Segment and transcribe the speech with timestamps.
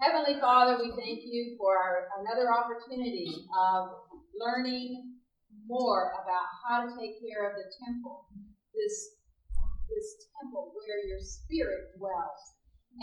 [0.00, 4.00] Heavenly Father, we thank you for another opportunity of
[4.32, 5.20] learning
[5.68, 8.24] more about how to take care of the temple,
[8.72, 9.20] this,
[9.92, 10.08] this
[10.40, 12.40] temple where your spirit dwells.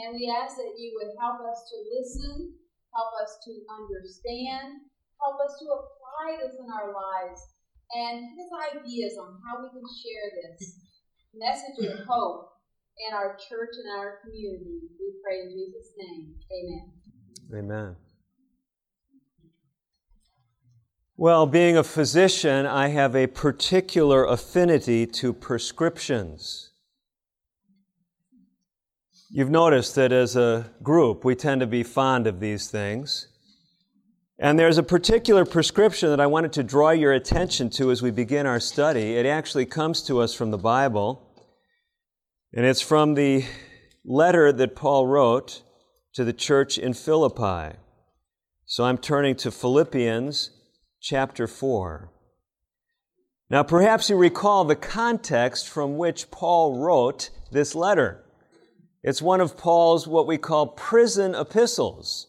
[0.02, 2.58] And we ask that you would help us to listen,
[2.90, 4.82] help us to understand,
[5.22, 7.46] help us to apply this in our lives,
[7.94, 10.82] and us ideas on how we can share this
[11.38, 12.58] message of hope
[13.06, 14.97] in our church and our community.
[15.08, 16.34] We pray in Jesus' name.
[16.52, 17.63] Amen.
[17.63, 17.95] Amen.
[21.16, 26.72] Well, being a physician, I have a particular affinity to prescriptions.
[29.30, 33.30] You've noticed that as a group, we tend to be fond of these things.
[34.38, 38.12] And there's a particular prescription that I wanted to draw your attention to as we
[38.12, 39.16] begin our study.
[39.16, 41.24] It actually comes to us from the Bible.
[42.54, 43.46] And it's from the
[44.08, 45.62] letter that Paul wrote
[46.14, 47.78] to the church in Philippi.
[48.66, 50.49] So I'm turning to Philippians
[51.02, 52.10] chapter 4.
[53.49, 58.24] Now, perhaps you recall the context from which Paul wrote this letter.
[59.04, 62.27] It's one of Paul's what we call prison epistles.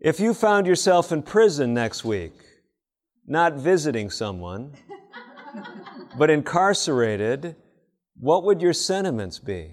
[0.00, 2.34] If you found yourself in prison next week,
[3.26, 4.74] not visiting someone,
[6.18, 7.56] but incarcerated,
[8.18, 9.72] what would your sentiments be?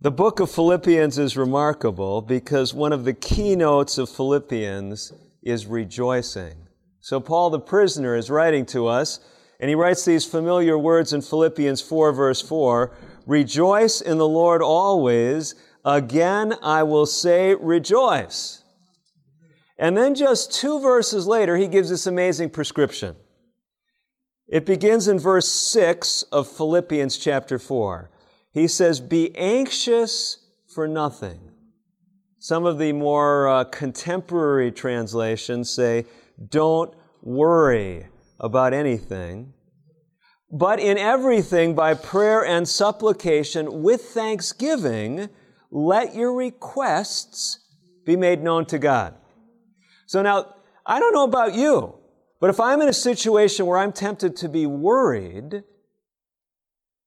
[0.00, 6.56] The book of Philippians is remarkable because one of the keynotes of Philippians is rejoicing.
[7.00, 9.20] So, Paul the prisoner is writing to us,
[9.60, 12.94] and he writes these familiar words in Philippians 4, verse 4
[13.26, 15.54] Rejoice in the Lord always.
[15.86, 18.63] Again, I will say, rejoice.
[19.78, 23.16] And then just two verses later, he gives this amazing prescription.
[24.46, 28.10] It begins in verse 6 of Philippians chapter 4.
[28.52, 30.38] He says, Be anxious
[30.72, 31.50] for nothing.
[32.38, 36.04] Some of the more uh, contemporary translations say,
[36.50, 38.06] Don't worry
[38.38, 39.54] about anything.
[40.52, 45.30] But in everything, by prayer and supplication, with thanksgiving,
[45.70, 47.58] let your requests
[48.04, 49.14] be made known to God.
[50.14, 50.54] So now,
[50.86, 51.98] I don't know about you,
[52.40, 55.64] but if I'm in a situation where I'm tempted to be worried,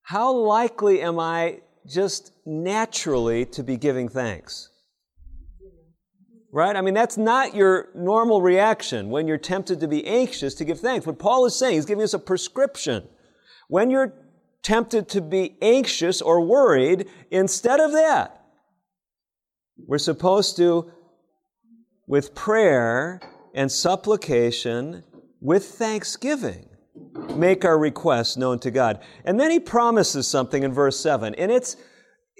[0.02, 4.68] how likely am I just naturally to be giving thanks?
[6.52, 6.76] Right?
[6.76, 10.80] I mean, that's not your normal reaction when you're tempted to be anxious to give
[10.80, 11.06] thanks.
[11.06, 13.08] What Paul is saying, he's giving us a prescription.
[13.68, 14.12] When you're
[14.62, 18.44] tempted to be anxious or worried, instead of that,
[19.86, 20.92] we're supposed to
[22.08, 23.20] with prayer
[23.54, 25.04] and supplication,
[25.40, 26.68] with thanksgiving,
[27.36, 29.00] make our requests known to God.
[29.24, 31.76] And then he promises something in verse 7, and it's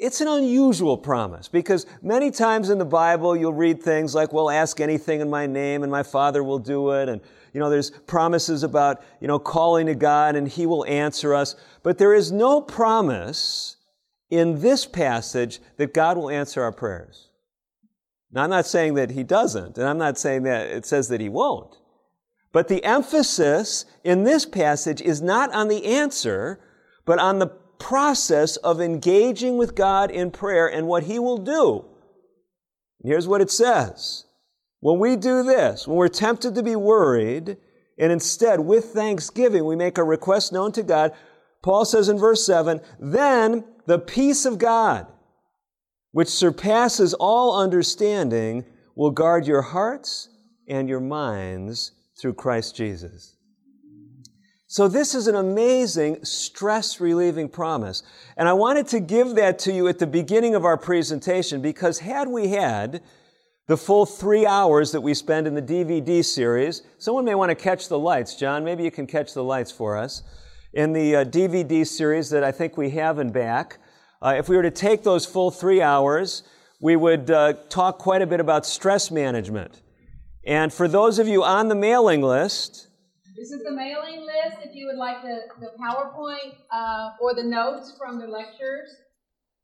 [0.01, 4.49] it's an unusual promise because many times in the Bible you'll read things like, well,
[4.49, 7.09] ask anything in my name and my Father will do it.
[7.09, 7.21] And,
[7.53, 11.57] you know, there's promises about, you know, calling to God and He will answer us.
[11.83, 13.77] But there is no promise
[14.31, 17.28] in this passage that God will answer our prayers.
[18.31, 21.21] Now, I'm not saying that he doesn't, and I'm not saying that it says that
[21.21, 21.77] he won't.
[22.53, 26.61] But the emphasis in this passage is not on the answer,
[27.05, 31.85] but on the process of engaging with God in prayer and what he will do.
[33.03, 34.25] Here's what it says.
[34.81, 37.57] When we do this, when we're tempted to be worried,
[37.99, 41.13] and instead, with thanksgiving, we make our request known to God,
[41.63, 45.07] Paul says in verse 7, then the peace of God,
[46.19, 48.65] which surpasses all understanding,
[48.97, 50.29] will guard your hearts
[50.67, 53.37] and your minds through Christ Jesus.
[54.67, 58.03] So this is an amazing stress relieving promise.
[58.37, 62.01] And I wanted to give that to you at the beginning of our presentation because
[62.01, 63.01] had we had
[63.69, 67.55] the full three hours that we spend in the DVD series, someone may want to
[67.55, 68.35] catch the lights.
[68.35, 70.25] John, maybe you can catch the lights for us.
[70.73, 73.79] In the uh, DVD series that I think we have in back,
[74.23, 76.43] uh, if we were to take those full three hours,
[76.81, 79.83] we would uh, talk quite a bit about stress management.
[80.47, 82.89] And for those of you on the mailing list,
[83.37, 84.59] this is the mailing list.
[84.65, 88.91] If you would like the, the PowerPoint uh, or the notes from the lectures,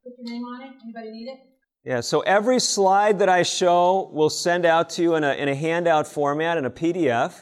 [0.01, 0.73] put your name on it.
[0.81, 1.39] Anybody need it?
[1.83, 5.49] Yeah, so every slide that I show we'll send out to you in a, in
[5.49, 7.41] a handout format, in a PDF.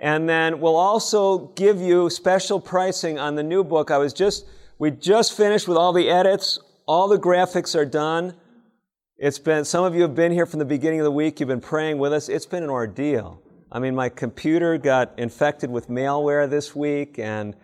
[0.00, 3.92] And then we'll also give you special pricing on the new book.
[3.92, 4.46] I was just
[4.82, 6.58] we just finished with all the edits.
[6.86, 8.34] All the graphics are done.
[9.16, 11.38] It's been, some of you have been here from the beginning of the week.
[11.38, 12.28] You've been praying with us.
[12.28, 13.40] It's been an ordeal.
[13.70, 17.54] I mean, my computer got infected with malware this week, and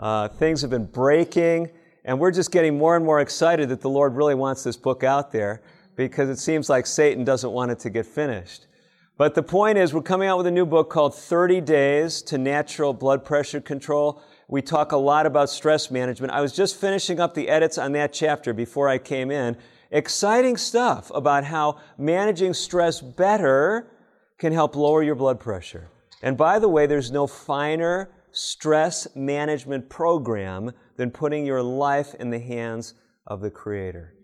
[0.00, 1.70] Uh, things have been breaking,
[2.04, 5.04] and we're just getting more and more excited that the Lord really wants this book
[5.04, 5.62] out there
[5.94, 8.66] because it seems like Satan doesn't want it to get finished.
[9.16, 12.36] But the point is, we're coming out with a new book called 30 Days to
[12.36, 14.20] Natural Blood Pressure Control.
[14.48, 16.32] We talk a lot about stress management.
[16.32, 19.56] I was just finishing up the edits on that chapter before I came in.
[19.90, 23.90] Exciting stuff about how managing stress better
[24.38, 25.88] can help lower your blood pressure.
[26.22, 32.30] And by the way, there's no finer stress management program than putting your life in
[32.30, 32.94] the hands
[33.26, 34.14] of the Creator.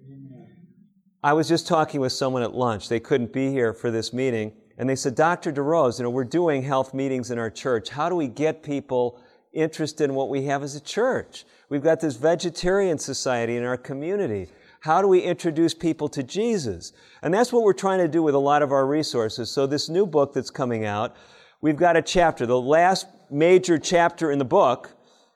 [1.23, 2.89] I was just talking with someone at lunch.
[2.89, 4.53] They couldn't be here for this meeting.
[4.79, 5.53] And they said, Dr.
[5.53, 7.91] DeRose, you know, we're doing health meetings in our church.
[7.91, 9.21] How do we get people
[9.53, 11.45] interested in what we have as a church?
[11.69, 14.49] We've got this vegetarian society in our community.
[14.81, 16.93] How do we introduce people to Jesus?
[17.23, 19.51] And that's what we're trying to do with a lot of our resources.
[19.51, 21.15] So this new book that's coming out,
[21.61, 22.47] we've got a chapter.
[22.47, 24.91] The last major chapter in the book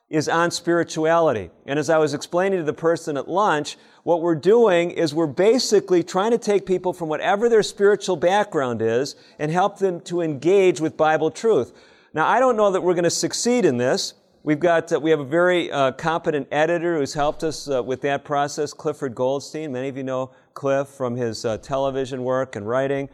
[0.09, 1.49] is on spirituality.
[1.65, 5.25] And as I was explaining to the person at lunch, what we're doing is we're
[5.25, 10.21] basically trying to take people from whatever their spiritual background is and help them to
[10.21, 11.73] engage with Bible truth.
[12.15, 14.13] Now, I don't know that we're going to succeed in this.
[14.41, 17.99] We've got, uh, we have a very uh, competent editor who's helped us uh, with
[18.03, 19.73] that process, Clifford Goldstein.
[19.73, 23.09] Many of you know Cliff from his uh, television work and writing.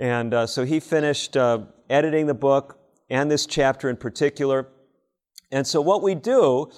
[0.00, 2.76] And uh, so he finished uh, editing the book
[3.08, 4.66] and this chapter in particular.
[5.52, 6.72] And so what we do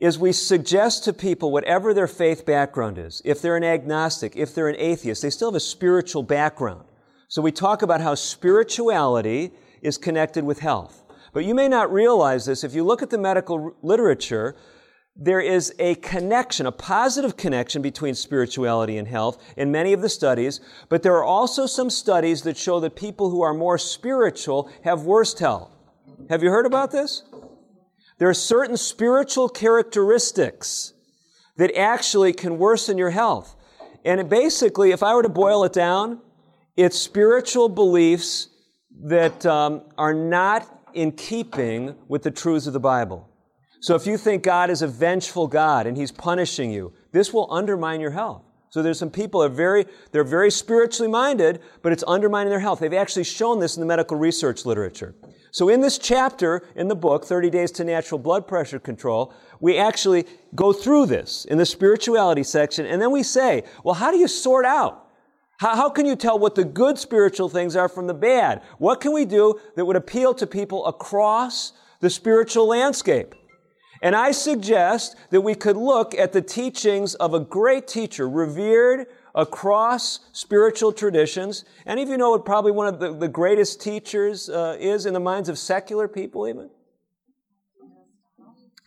[0.00, 4.54] is we suggest to people, whatever their faith background is, if they're an agnostic, if
[4.54, 6.86] they're an atheist, they still have a spiritual background.
[7.28, 9.52] So we talk about how spirituality
[9.86, 11.02] is connected with health.
[11.32, 12.64] But you may not realize this.
[12.64, 14.56] If you look at the medical literature,
[15.14, 20.08] there is a connection, a positive connection between spirituality and health in many of the
[20.08, 24.70] studies, but there are also some studies that show that people who are more spiritual
[24.84, 25.70] have worse health.
[26.28, 27.22] Have you heard about this?
[28.18, 30.92] There are certain spiritual characteristics
[31.56, 33.54] that actually can worsen your health.
[34.04, 36.20] And basically, if I were to boil it down,
[36.76, 38.48] it's spiritual beliefs
[39.02, 43.28] that um, are not in keeping with the truths of the Bible.
[43.80, 47.52] So if you think God is a vengeful God and He's punishing you, this will
[47.52, 48.42] undermine your health.
[48.70, 52.60] So there's some people that are very, they're very spiritually minded, but it's undermining their
[52.60, 52.80] health.
[52.80, 55.14] They've actually shown this in the medical research literature.
[55.50, 59.78] So in this chapter in the book, 30 Days to Natural Blood Pressure Control, we
[59.78, 64.18] actually go through this in the spirituality section, and then we say, well, how do
[64.18, 65.05] you sort out?
[65.58, 68.62] How, how can you tell what the good spiritual things are from the bad?
[68.78, 73.34] What can we do that would appeal to people across the spiritual landscape?
[74.02, 79.06] And I suggest that we could look at the teachings of a great teacher, revered
[79.34, 81.64] across spiritual traditions.
[81.86, 85.14] Any of you know what probably one of the, the greatest teachers uh, is in
[85.14, 86.68] the minds of secular people, even?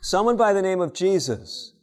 [0.02, 1.74] Someone by the name of Jesus.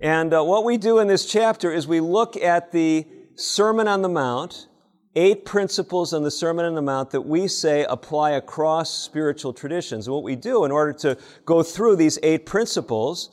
[0.00, 3.06] And uh, what we do in this chapter is we look at the
[3.36, 4.68] Sermon on the Mount,
[5.16, 10.08] eight principles on the Sermon on the Mount that we say apply across spiritual traditions.
[10.08, 13.30] What we do in order to go through these eight principles,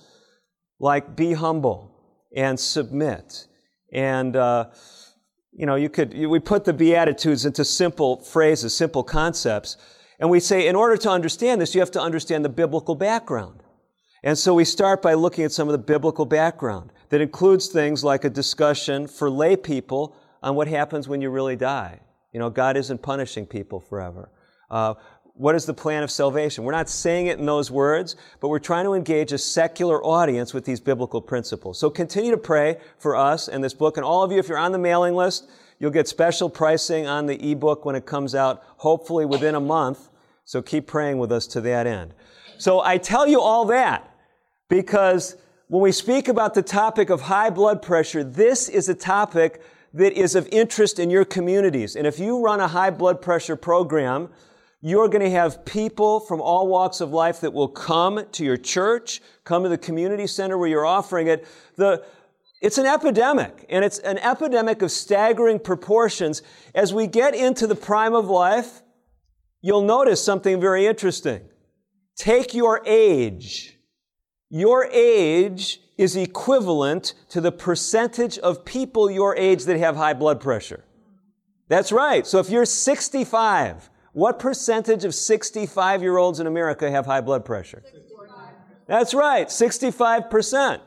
[0.80, 1.94] like be humble
[2.36, 3.48] and submit
[3.92, 4.70] and, uh,
[5.54, 9.78] you know, you could, we put the Beatitudes into simple phrases, simple concepts.
[10.20, 13.62] And we say, in order to understand this, you have to understand the biblical background.
[14.24, 18.04] And so we start by looking at some of the biblical background that includes things
[18.04, 22.00] like a discussion for lay people on what happens when you really die.
[22.34, 24.30] You know, God isn't punishing people forever.
[24.70, 24.96] Uh,
[25.38, 26.64] what is the plan of salvation?
[26.64, 30.54] We're not saying it in those words, but we're trying to engage a secular audience
[30.54, 31.80] with these biblical principles.
[31.80, 33.98] So continue to pray for us and this book.
[33.98, 35.48] And all of you, if you're on the mailing list,
[35.80, 40.10] you'll get special pricing on the ebook when it comes out, hopefully within a month.
[40.44, 42.14] So keep praying with us to that end.
[42.58, 44.12] So I tell you all that
[44.70, 45.36] because
[45.68, 49.62] when we speak about the topic of high blood pressure, this is a topic
[49.94, 51.96] that is of interest in your communities.
[51.96, 54.30] And if you run a high blood pressure program,
[54.80, 58.58] you're going to have people from all walks of life that will come to your
[58.58, 61.46] church, come to the community center where you're offering it.
[61.76, 62.06] The,
[62.62, 66.42] it's an epidemic, and it's an epidemic of staggering proportions.
[66.76, 68.84] As we get into the prime of life,
[69.62, 71.42] you'll notice something very interesting.
[72.16, 73.77] Take your age.
[74.50, 80.40] Your age is equivalent to the percentage of people your age that have high blood
[80.40, 80.84] pressure.
[81.68, 82.26] That's right.
[82.26, 87.44] So if you're 65, what percentage of 65 year olds in America have high blood
[87.44, 87.84] pressure?
[87.84, 88.30] 65.
[88.88, 90.80] That's right, 65%.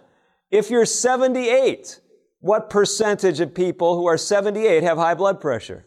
[0.51, 2.01] If you're 78,
[2.41, 5.85] what percentage of people who are 78 have high blood pressure?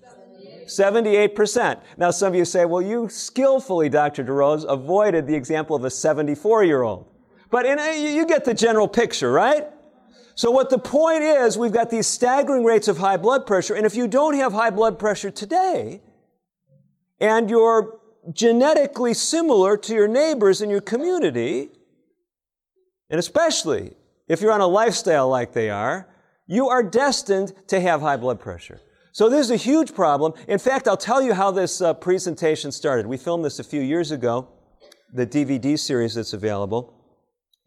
[0.68, 1.36] 78.
[1.36, 4.24] percent Now, some of you say, well, you skillfully, Dr.
[4.24, 7.10] DeRose, avoided the example of a 74 year old.
[7.54, 9.68] But in a, you get the general picture, right?
[10.34, 13.86] So what the point is, we've got these staggering rates of high blood pressure, and
[13.86, 16.02] if you don't have high blood pressure today,
[17.20, 18.00] and you're
[18.32, 21.70] genetically similar to your neighbors in your community,
[23.12, 23.94] and especially
[24.28, 26.10] if you're on a lifestyle like they are,
[26.48, 28.82] you are destined to have high blood pressure.
[29.12, 30.34] So this is a huge problem.
[30.48, 33.06] In fact, I'll tell you how this uh, presentation started.
[33.06, 34.48] We filmed this a few years ago,
[35.14, 37.02] the DVD series that's available.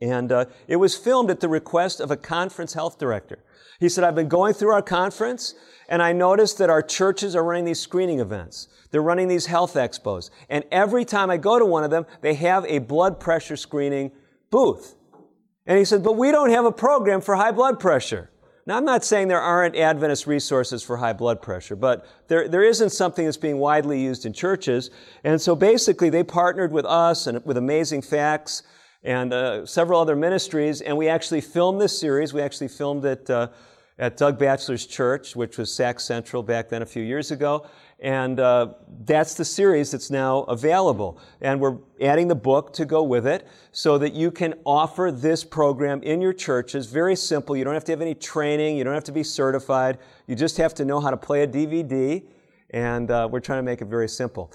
[0.01, 3.39] And uh, it was filmed at the request of a conference health director.
[3.81, 5.55] He said, I've been going through our conference
[5.89, 8.69] and I noticed that our churches are running these screening events.
[8.91, 10.31] They're running these health expos.
[10.49, 14.13] And every time I go to one of them, they have a blood pressure screening
[14.51, 14.95] booth.
[15.67, 18.31] And he said, but we don't have a program for high blood pressure.
[18.67, 22.65] Now, I'm not saying there aren't Adventist resources for high blood pressure, but there, there
[22.65, 24.91] isn't something that's being widely used in churches.
[25.23, 28.65] And so basically, they partnered with us and with Amazing Facts
[29.07, 32.35] and uh, several other ministries, and we actually filmed this series.
[32.35, 33.49] We actually filmed it uh,
[34.01, 37.67] at Doug Batchelor's church, which was Sac Central back then a few years ago.
[38.01, 41.21] And uh, that's the series that's now available.
[41.41, 45.45] And we're adding the book to go with it so that you can offer this
[45.45, 46.87] program in your churches.
[46.87, 47.57] Very simple.
[47.57, 48.77] You don't have to have any training.
[48.77, 49.99] You don't have to be certified.
[50.27, 52.25] You just have to know how to play a DVD.
[52.71, 54.53] And uh, we're trying to make it very simple.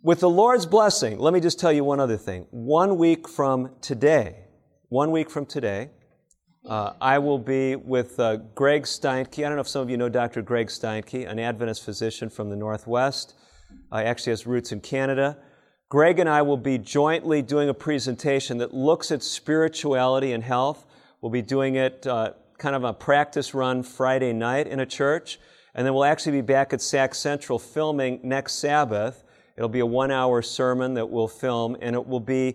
[0.00, 2.46] With the Lord's blessing, let me just tell you one other thing.
[2.50, 4.44] One week from today,
[4.90, 5.90] one week from today,
[6.64, 9.40] uh, I will be with uh, Greg Steinke.
[9.40, 10.40] I don't know if some of you know Dr.
[10.40, 13.34] Greg Steinke, an Adventist physician from the Northwest.
[13.90, 15.36] Uh, actually has roots in Canada.
[15.88, 20.86] Greg and I will be jointly doing a presentation that looks at spirituality and health.
[21.20, 25.40] We'll be doing it uh, kind of a practice run Friday night in a church.
[25.74, 29.24] And then we'll actually be back at Sac Central filming next Sabbath.
[29.58, 32.54] It'll be a one hour sermon that we'll film, and it will be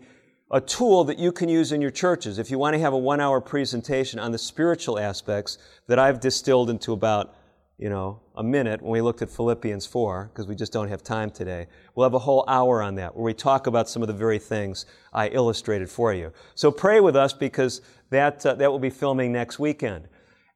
[0.52, 2.98] a tool that you can use in your churches if you want to have a
[2.98, 5.58] one hour presentation on the spiritual aspects
[5.88, 7.36] that I've distilled into about,
[7.78, 11.04] you know, a minute when we looked at Philippians 4, because we just don't have
[11.04, 11.68] time today.
[11.94, 14.40] We'll have a whole hour on that where we talk about some of the very
[14.40, 16.32] things I illustrated for you.
[16.56, 17.82] So pray with us because
[18.12, 20.08] that, uh, that will be filming next weekend.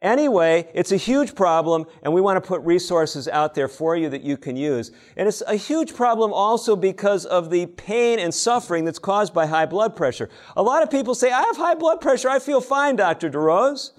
[0.01, 4.09] Anyway, it's a huge problem, and we want to put resources out there for you
[4.09, 4.91] that you can use.
[5.15, 9.47] And it's a huge problem also because of the pain and suffering that's caused by
[9.47, 10.29] high blood pressure.
[10.55, 13.31] A lot of people say, I have high blood pressure, I feel fine, Dr.
[13.31, 13.91] DeRose.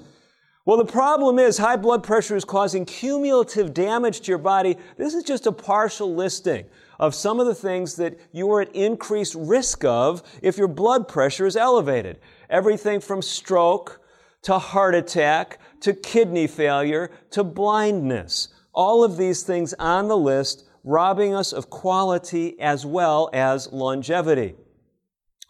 [0.64, 4.76] Well, the problem is high blood pressure is causing cumulative damage to your body.
[4.98, 6.66] This is just a partial listing
[7.00, 11.08] of some of the things that you are at increased risk of if your blood
[11.08, 12.20] pressure is elevated.
[12.50, 14.00] Everything from stroke,
[14.42, 18.48] to heart attack, to kidney failure, to blindness.
[18.72, 24.54] All of these things on the list robbing us of quality as well as longevity.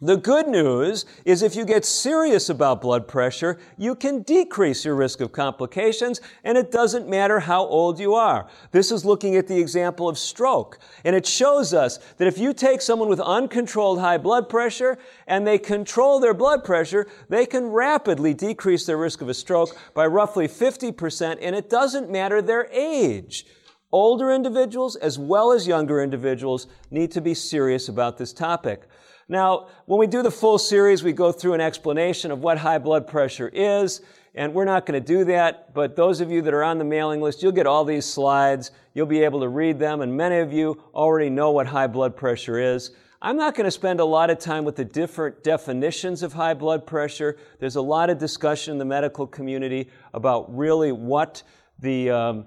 [0.00, 4.94] The good news is if you get serious about blood pressure, you can decrease your
[4.94, 8.46] risk of complications, and it doesn't matter how old you are.
[8.70, 12.52] This is looking at the example of stroke, and it shows us that if you
[12.52, 17.66] take someone with uncontrolled high blood pressure and they control their blood pressure, they can
[17.66, 22.68] rapidly decrease their risk of a stroke by roughly 50%, and it doesn't matter their
[22.70, 23.46] age.
[23.90, 28.86] Older individuals as well as younger individuals need to be serious about this topic.
[29.28, 32.78] Now, when we do the full series, we go through an explanation of what high
[32.78, 34.00] blood pressure is,
[34.34, 36.84] and we're not going to do that, but those of you that are on the
[36.84, 40.38] mailing list, you'll get all these slides, you'll be able to read them, and many
[40.38, 42.92] of you already know what high blood pressure is.
[43.20, 46.54] I'm not going to spend a lot of time with the different definitions of high
[46.54, 47.36] blood pressure.
[47.58, 51.42] There's a lot of discussion in the medical community about really what
[51.80, 52.46] the um,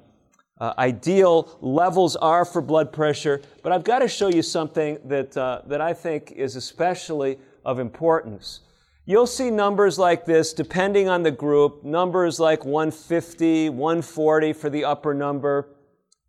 [0.61, 5.35] uh, ideal levels are for blood pressure, but I've got to show you something that,
[5.35, 8.59] uh, that I think is especially of importance.
[9.05, 14.85] You'll see numbers like this depending on the group, numbers like 150, 140 for the
[14.85, 15.67] upper number,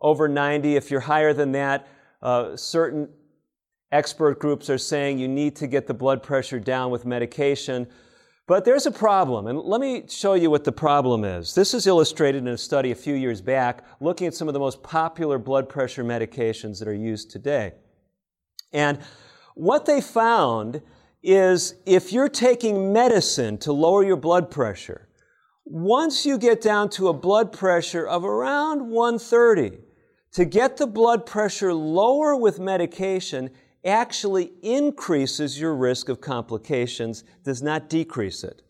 [0.00, 0.76] over 90.
[0.76, 1.86] If you're higher than that,
[2.22, 3.10] uh, certain
[3.92, 7.86] expert groups are saying you need to get the blood pressure down with medication.
[8.52, 11.54] But there's a problem, and let me show you what the problem is.
[11.54, 14.60] This is illustrated in a study a few years back looking at some of the
[14.60, 17.72] most popular blood pressure medications that are used today.
[18.70, 18.98] And
[19.54, 20.82] what they found
[21.22, 25.08] is if you're taking medicine to lower your blood pressure,
[25.64, 29.78] once you get down to a blood pressure of around 130,
[30.32, 33.48] to get the blood pressure lower with medication,
[33.84, 38.62] actually increases your risk of complications, does not decrease it.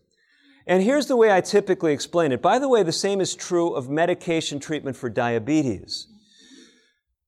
[0.67, 2.41] And here's the way I typically explain it.
[2.41, 6.07] By the way, the same is true of medication treatment for diabetes.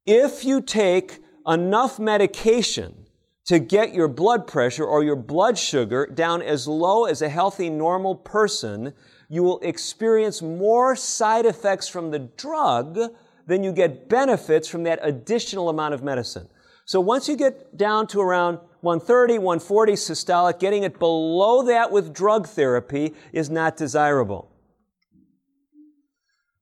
[0.06, 3.06] If you take enough medication
[3.46, 7.68] to get your blood pressure or your blood sugar down as low as a healthy,
[7.68, 8.94] normal person,
[9.28, 12.98] you will experience more side effects from the drug
[13.46, 16.48] than you get benefits from that additional amount of medicine.
[16.84, 22.12] So once you get down to around 130, 140 systolic, getting it below that with
[22.12, 24.50] drug therapy is not desirable.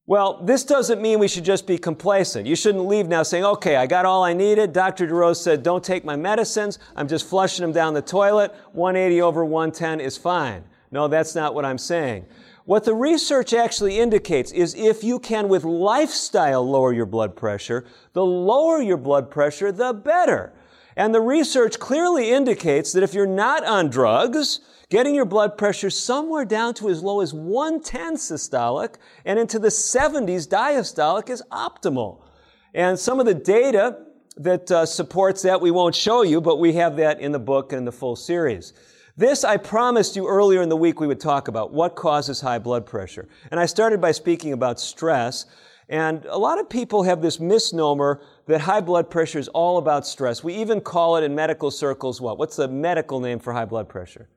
[0.06, 2.46] Well, this doesn't mean we should just be complacent.
[2.46, 4.72] You shouldn't leave now saying, okay, I got all I needed.
[4.72, 5.06] Dr.
[5.06, 6.78] DeRose said, don't take my medicines.
[6.96, 8.54] I'm just flushing them down the toilet.
[8.72, 10.64] 180 over 110 is fine.
[10.90, 12.26] No, that's not what I'm saying.
[12.64, 17.84] What the research actually indicates is if you can, with lifestyle, lower your blood pressure,
[18.12, 20.52] the lower your blood pressure, the better.
[20.96, 25.90] And the research clearly indicates that if you're not on drugs, getting your blood pressure
[25.90, 32.22] somewhere down to as low as 110 systolic and into the 70s diastolic is optimal.
[32.74, 33.98] And some of the data
[34.36, 37.72] that uh, supports that we won't show you, but we have that in the book
[37.72, 38.72] and the full series.
[39.16, 42.58] This I promised you earlier in the week we would talk about what causes high
[42.58, 43.28] blood pressure.
[43.50, 45.44] And I started by speaking about stress.
[45.90, 50.06] And a lot of people have this misnomer that high blood pressure is all about
[50.06, 50.42] stress.
[50.42, 52.38] We even call it in medical circles what?
[52.38, 54.30] What's the medical name for high blood pressure?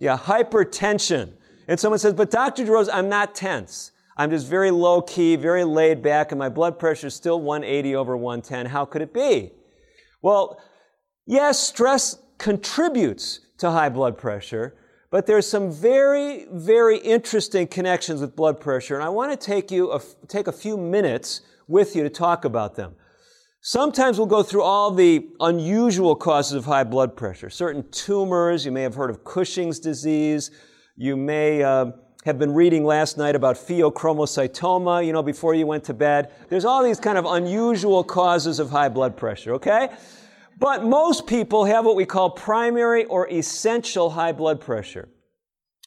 [0.00, 1.34] Yeah, hypertension.
[1.68, 2.64] And someone says, but Dr.
[2.64, 3.92] DeRose, I'm not tense.
[4.16, 7.94] I'm just very low key, very laid back, and my blood pressure is still 180
[7.94, 8.66] over 110.
[8.66, 9.52] How could it be?
[10.22, 10.60] Well,
[11.26, 14.74] yes, stress contributes to high blood pressure,
[15.10, 19.70] but there's some very, very interesting connections with blood pressure, and I want to take
[19.70, 22.94] you a, take a few minutes with you to talk about them.
[23.60, 27.50] Sometimes we'll go through all the unusual causes of high blood pressure.
[27.50, 30.52] Certain tumors, you may have heard of Cushing's disease.
[30.96, 31.86] You may uh,
[32.24, 36.30] have been reading last night about pheochromocytoma, you know, before you went to bed.
[36.48, 39.88] There's all these kind of unusual causes of high blood pressure, okay?
[40.58, 45.08] But most people have what we call primary or essential high blood pressure.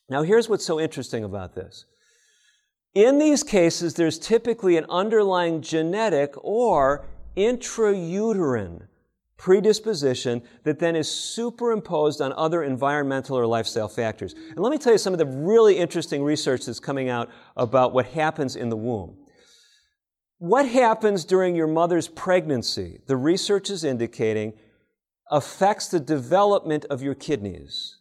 [0.09, 1.85] Now, here's what's so interesting about this.
[2.93, 7.05] In these cases, there's typically an underlying genetic or
[7.37, 8.87] intrauterine
[9.37, 14.33] predisposition that then is superimposed on other environmental or lifestyle factors.
[14.33, 17.93] And let me tell you some of the really interesting research that's coming out about
[17.93, 19.15] what happens in the womb.
[20.39, 24.53] What happens during your mother's pregnancy, the research is indicating,
[25.29, 27.97] affects the development of your kidneys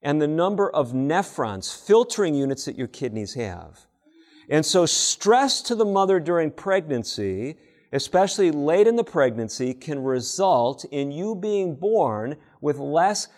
[0.00, 3.86] and the number of nephrons, filtering units that your kidneys have.
[4.48, 7.56] And so stress to the mother during pregnancy
[7.92, 13.28] especially late in the pregnancy, can result in you being born with less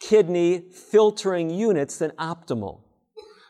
[0.00, 2.80] kidney filtering units than optimal.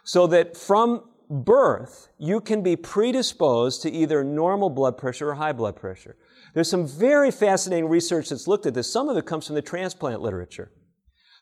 [0.04, 5.52] So that from birth, you can be predisposed to either normal blood pressure or high
[5.52, 6.16] blood pressure.
[6.54, 8.92] There's some very fascinating research that's looked at this.
[8.92, 10.72] Some of it comes from the transplant literature.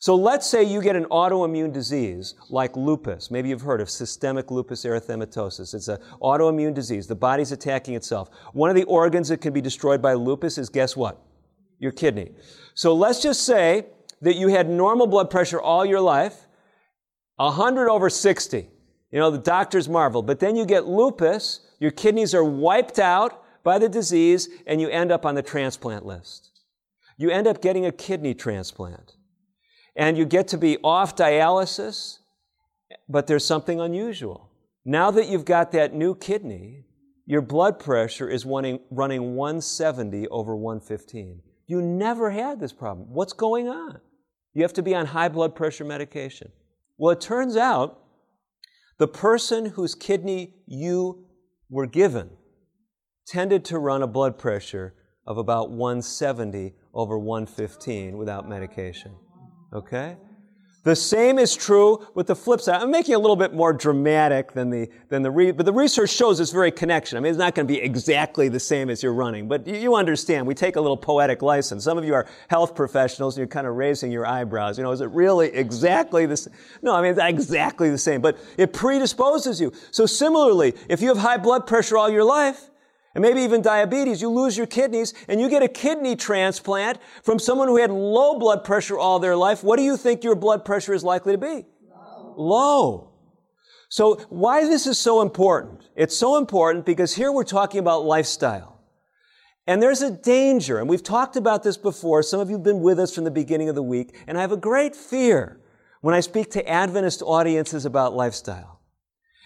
[0.01, 3.33] So let's say you get an autoimmune disease like lupus.
[3.33, 5.75] Maybe you've heard of systemic lupus erythematosus.
[5.75, 7.09] It's an autoimmune disease.
[7.09, 8.29] The body's attacking itself.
[8.53, 11.21] One of the organs that can be destroyed by lupus is guess what?
[11.81, 12.31] Your kidney.
[12.75, 13.87] So let's just say
[14.21, 16.47] that you had normal blood pressure all your life,
[17.37, 18.69] 100 over 60.
[19.11, 20.23] You know, the doctors marvel.
[20.23, 24.89] But then you get lupus, your kidneys are wiped out by the disease, and you
[24.89, 26.51] end up on the transplant list.
[27.17, 29.15] You end up getting a kidney transplant
[29.99, 32.19] and you get to be off dialysis,
[33.09, 34.49] but there's something unusual.
[34.85, 36.85] Now that you've got that new kidney,
[37.27, 41.43] your blood pressure is running, running 170 over 115.
[41.67, 43.09] You never had this problem.
[43.13, 44.01] What's going on?
[44.55, 46.53] You have to be on high blood pressure medication.
[46.97, 48.01] Well, it turns out
[48.99, 51.25] the person whose kidney you
[51.71, 52.31] were given
[53.27, 54.95] tended to run a blood pressure
[55.27, 59.15] of about 170 over 115 without medication.
[59.73, 60.17] Okay?
[60.89, 62.81] The same is true with the flip side.
[62.81, 65.73] I'm making it a little bit more dramatic than the, than the, re- but the
[65.73, 67.19] research shows this very connection.
[67.19, 69.77] I mean, it's not going to be exactly the same as you're running, but you,
[69.77, 70.47] you understand.
[70.47, 71.85] We take a little poetic license.
[71.85, 74.79] Some of you are health professionals and you're kind of raising your eyebrows.
[74.79, 76.55] You know, is it really exactly the same?
[76.81, 79.75] No, I mean, it's not exactly the same, but it predisposes you.
[79.91, 82.68] So similarly, if you have high blood pressure all your life,
[83.15, 87.39] and maybe even diabetes, you lose your kidneys and you get a kidney transplant from
[87.39, 89.65] someone who had low blood pressure all their life.
[89.65, 91.67] What do you think your blood pressure is likely to be?
[91.83, 92.35] Low.
[92.37, 93.13] low.
[93.89, 95.89] So why this is so important?
[95.97, 98.79] It's so important because here we're talking about lifestyle.
[99.67, 102.23] And there's a danger, and we've talked about this before.
[102.23, 104.41] Some of you have been with us from the beginning of the week, and I
[104.41, 105.61] have a great fear
[106.01, 108.78] when I speak to Adventist audiences about lifestyle.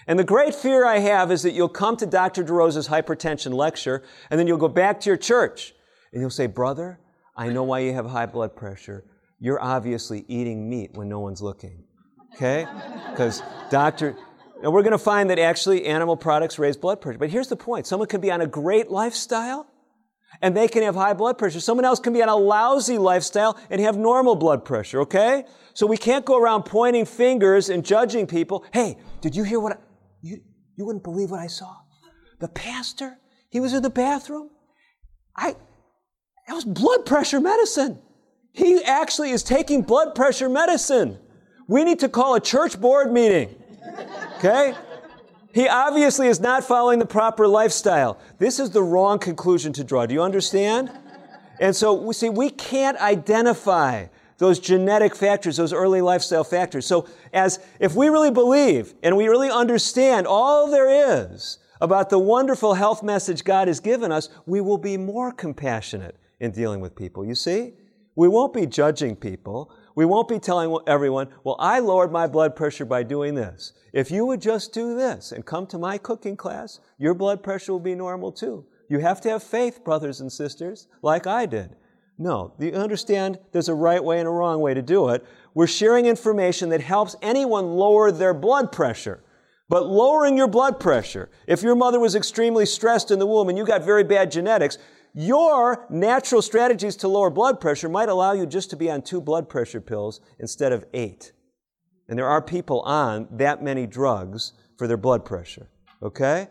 [0.06, 2.42] And the great fear I have is that you'll come to Dr.
[2.42, 5.74] DeRose's hypertension lecture and then you'll go back to your church
[6.12, 6.98] and you'll say, brother,
[7.36, 9.04] I know why you have high blood pressure.
[9.38, 11.84] You're obviously eating meat when no one's looking.
[12.34, 12.66] Okay?
[13.10, 14.16] Because doctor,
[14.62, 17.18] and we're going to find that actually animal products raise blood pressure.
[17.18, 19.66] But here's the point someone can be on a great lifestyle
[20.40, 21.60] and they can have high blood pressure.
[21.60, 25.44] Someone else can be on a lousy lifestyle and have normal blood pressure, okay?
[25.74, 28.64] So we can't go around pointing fingers and judging people.
[28.72, 29.76] Hey, did you hear what I,
[30.22, 30.40] you,
[30.76, 31.74] you wouldn't believe what I saw?
[32.38, 33.18] The pastor,
[33.50, 34.50] he was in the bathroom.
[35.36, 35.54] I,
[36.46, 37.98] that was blood pressure medicine.
[38.52, 41.18] He actually is taking blood pressure medicine.
[41.68, 43.54] We need to call a church board meeting.
[44.38, 44.74] Okay?
[45.54, 48.18] He obviously is not following the proper lifestyle.
[48.38, 50.06] This is the wrong conclusion to draw.
[50.06, 50.90] Do you understand?
[51.60, 54.06] And so we see we can't identify
[54.42, 56.84] those genetic factors, those early lifestyle factors.
[56.84, 62.18] So as if we really believe and we really understand all there is about the
[62.18, 66.96] wonderful health message God has given us, we will be more compassionate in dealing with
[66.96, 67.24] people.
[67.24, 67.74] You see?
[68.16, 69.72] We won't be judging people.
[69.94, 73.74] We won't be telling everyone, well, I lowered my blood pressure by doing this.
[73.92, 77.70] If you would just do this and come to my cooking class, your blood pressure
[77.70, 78.66] will be normal too.
[78.88, 81.76] You have to have faith, brothers and sisters, like I did.
[82.22, 85.26] No, you understand there's a right way and a wrong way to do it.
[85.54, 89.24] We're sharing information that helps anyone lower their blood pressure.
[89.68, 93.58] But lowering your blood pressure, if your mother was extremely stressed in the womb and
[93.58, 94.78] you got very bad genetics,
[95.14, 99.20] your natural strategies to lower blood pressure might allow you just to be on two
[99.20, 101.32] blood pressure pills instead of eight.
[102.08, 105.70] And there are people on that many drugs for their blood pressure.
[106.00, 106.46] Okay?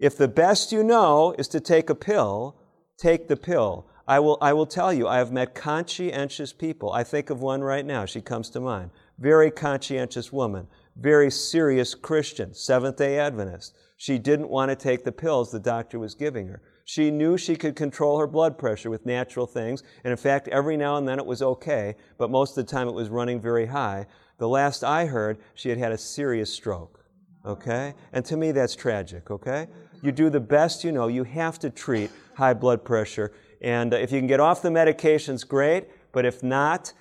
[0.00, 2.56] If the best you know is to take a pill,
[2.98, 3.87] take the pill.
[4.08, 6.90] I will, I will tell you, I have met conscientious people.
[6.90, 8.06] I think of one right now.
[8.06, 8.90] She comes to mind.
[9.18, 10.66] Very conscientious woman.
[10.96, 12.54] Very serious Christian.
[12.54, 13.76] Seventh day Adventist.
[13.98, 16.62] She didn't want to take the pills the doctor was giving her.
[16.86, 20.78] She knew she could control her blood pressure with natural things, and in fact, every
[20.78, 23.66] now and then it was okay, but most of the time it was running very
[23.66, 24.06] high.
[24.38, 27.04] The last I heard, she had had a serious stroke.
[27.44, 27.92] Okay?
[28.14, 29.66] And to me, that's tragic, okay?
[30.02, 31.08] You do the best you know.
[31.08, 33.32] You have to treat high blood pressure.
[33.60, 35.88] And uh, if you can get off the medications, great.
[36.12, 36.92] But if not,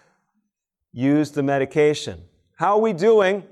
[0.92, 2.24] use the medication.
[2.58, 3.44] How are we doing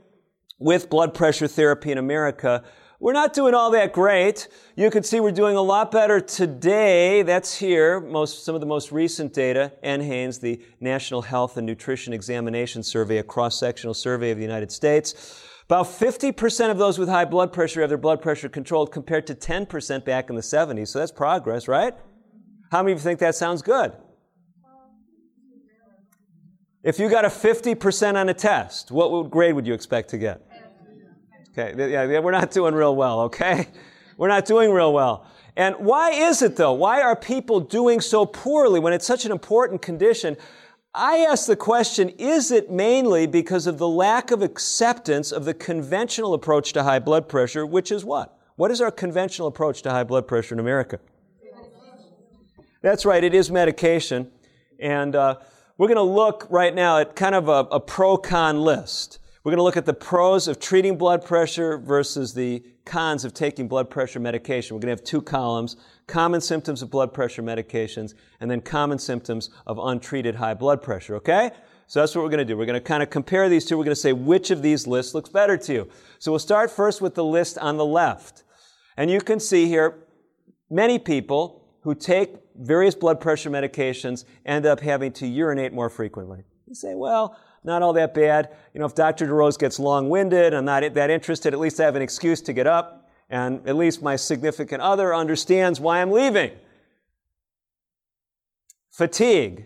[0.59, 2.63] with blood pressure therapy in America?
[2.99, 4.47] We're not doing all that great.
[4.75, 7.21] You can see we're doing a lot better today.
[7.23, 9.73] That's here, most, some of the most recent data.
[9.83, 15.43] NHANES, the National Health and Nutrition Examination Survey, a cross-sectional survey of the United States.
[15.65, 19.35] About 50% of those with high blood pressure have their blood pressure controlled compared to
[19.35, 20.87] 10% back in the 70s.
[20.87, 21.95] So that's progress, right?
[22.71, 23.93] How many of you think that sounds good?
[26.83, 30.41] If you got a 50% on a test, what grade would you expect to get?
[31.57, 33.67] Okay, yeah, we're not doing real well, okay?
[34.17, 35.27] We're not doing real well.
[35.57, 36.71] And why is it though?
[36.71, 40.37] Why are people doing so poorly when it's such an important condition?
[40.93, 45.53] I ask the question, is it mainly because of the lack of acceptance of the
[45.53, 48.37] conventional approach to high blood pressure, which is what?
[48.55, 50.99] What is our conventional approach to high blood pressure in America?
[52.85, 54.29] That's right, it is medication.
[54.79, 55.37] And uh,
[55.79, 59.17] we're going to look right now at kind of a, a pro con list.
[59.43, 63.33] We're going to look at the pros of treating blood pressure versus the cons of
[63.33, 64.75] taking blood pressure medication.
[64.75, 68.99] We're going to have two columns common symptoms of blood pressure medications, and then common
[68.99, 71.49] symptoms of untreated high blood pressure, okay?
[71.87, 72.55] So that's what we're going to do.
[72.55, 73.79] We're going to kind of compare these two.
[73.79, 75.89] We're going to say which of these lists looks better to you.
[76.19, 78.43] So we'll start first with the list on the left.
[78.95, 80.03] And you can see here
[80.69, 86.43] many people who take various blood pressure medications end up having to urinate more frequently.
[86.67, 88.49] You say, well, not all that bad.
[88.73, 89.27] You know, if Dr.
[89.27, 92.53] DeRose gets long winded, I'm not that interested, at least I have an excuse to
[92.53, 96.51] get up, and at least my significant other understands why I'm leaving.
[98.91, 99.65] Fatigue.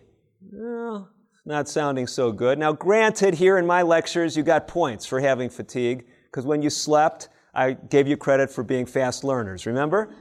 [0.52, 1.10] Well,
[1.46, 2.58] not sounding so good.
[2.58, 6.70] Now, granted, here in my lectures, you got points for having fatigue, because when you
[6.70, 10.14] slept, I gave you credit for being fast learners, remember?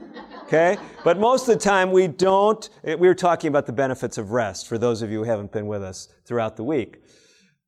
[0.49, 0.77] Okay?
[1.03, 2.67] But most of the time, we don't.
[2.83, 5.51] Eh, we were talking about the benefits of rest for those of you who haven't
[5.51, 7.03] been with us throughout the week.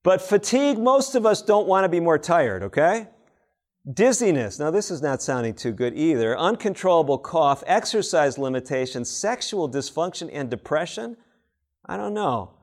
[0.01, 3.07] But fatigue, most of us don't want to be more tired, okay?
[3.93, 6.35] Dizziness, now this is not sounding too good either.
[6.35, 11.17] Uncontrollable cough, exercise limitations, sexual dysfunction, and depression.
[11.85, 12.55] I don't know.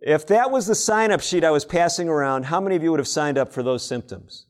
[0.00, 2.90] If that was the sign up sheet I was passing around, how many of you
[2.90, 4.46] would have signed up for those symptoms?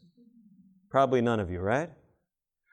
[0.90, 1.90] Probably none of you, right?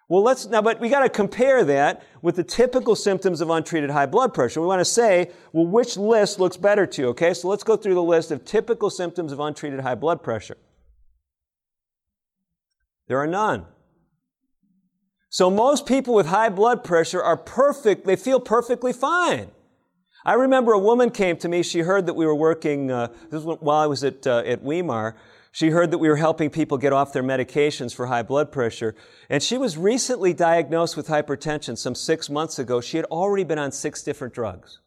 [0.09, 3.89] Well, let's now, but we got to compare that with the typical symptoms of untreated
[3.89, 4.61] high blood pressure.
[4.61, 7.07] We want to say, well, which list looks better to you?
[7.09, 10.57] Okay, so let's go through the list of typical symptoms of untreated high blood pressure.
[13.07, 13.65] There are none.
[15.29, 19.51] So most people with high blood pressure are perfect, they feel perfectly fine.
[20.25, 21.63] I remember a woman came to me.
[21.63, 24.63] She heard that we were working, uh, this was while I was at, uh, at
[24.63, 25.15] Weimar.
[25.57, 28.93] She heard that we were helping people get off their medications for high blood pressure.
[29.27, 32.79] And she was recently diagnosed with hypertension some six months ago.
[32.79, 34.81] She had already been on six different drugs.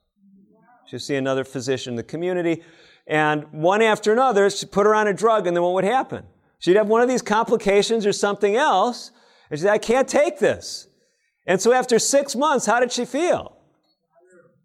[0.87, 2.63] She'd see another physician in the community.
[3.09, 6.23] And one after another, she put her on a drug, and then what would happen?
[6.61, 9.11] She'd have one of these complications or something else.
[9.51, 10.87] And she said, I can't take this.
[11.49, 13.57] And so after six months, how did she feel?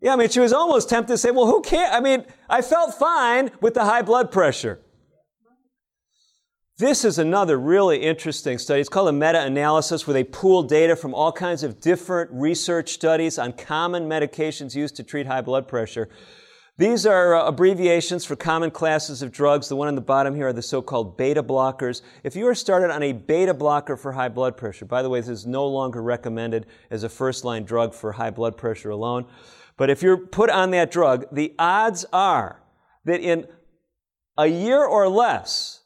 [0.02, 1.90] Yeah, I mean, she was almost tempted to say, well, who cares?
[1.92, 4.82] I mean, I felt fine with the high blood pressure.
[6.78, 8.82] This is another really interesting study.
[8.82, 12.90] It's called a meta analysis where they pool data from all kinds of different research
[12.90, 16.10] studies on common medications used to treat high blood pressure.
[16.78, 19.70] These are uh, abbreviations for common classes of drugs.
[19.70, 22.02] The one on the bottom here are the so-called beta blockers.
[22.26, 25.22] If you are started on a beta blocker for high blood pressure, by the way,
[25.22, 29.28] this is no longer recommended as a first-line drug for high blood pressure alone.
[29.78, 32.62] But if you're put on that drug, the odds are
[33.06, 33.48] that in
[34.38, 35.84] a year or less,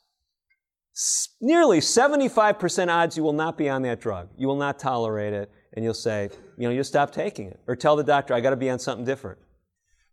[1.40, 4.30] nearly 75% odds you will not be on that drug.
[4.38, 7.60] You will not tolerate it, and you'll say, you know, you'll stop taking it.
[7.68, 9.40] Or tell the doctor, I got to be on something different.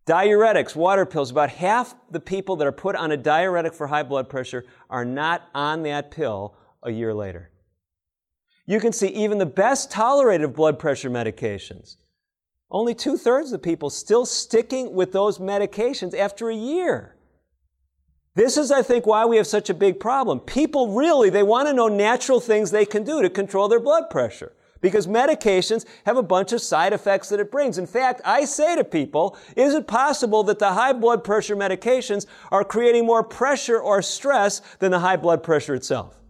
[0.07, 4.05] Diuretics, water pills, about half the people that are put on a diuretic for high
[4.05, 7.51] blood pressure are not on that pill a year later.
[8.67, 11.97] You can see even the best tolerated blood pressure medications,
[12.71, 17.16] only two thirds of the people still sticking with those medications after a year.
[18.37, 20.41] This is, I think, why we have such a big problem.
[20.41, 24.11] People really, they want to know natural things they can do to control their blood
[24.11, 24.53] pressure.
[24.83, 27.79] Because medications have a bunch of side effects that it brings.
[27.79, 32.27] In fact, I say to people, is it possible that the high blood pressure medications
[32.53, 36.21] are creating more pressure or stress than the high blood pressure itself?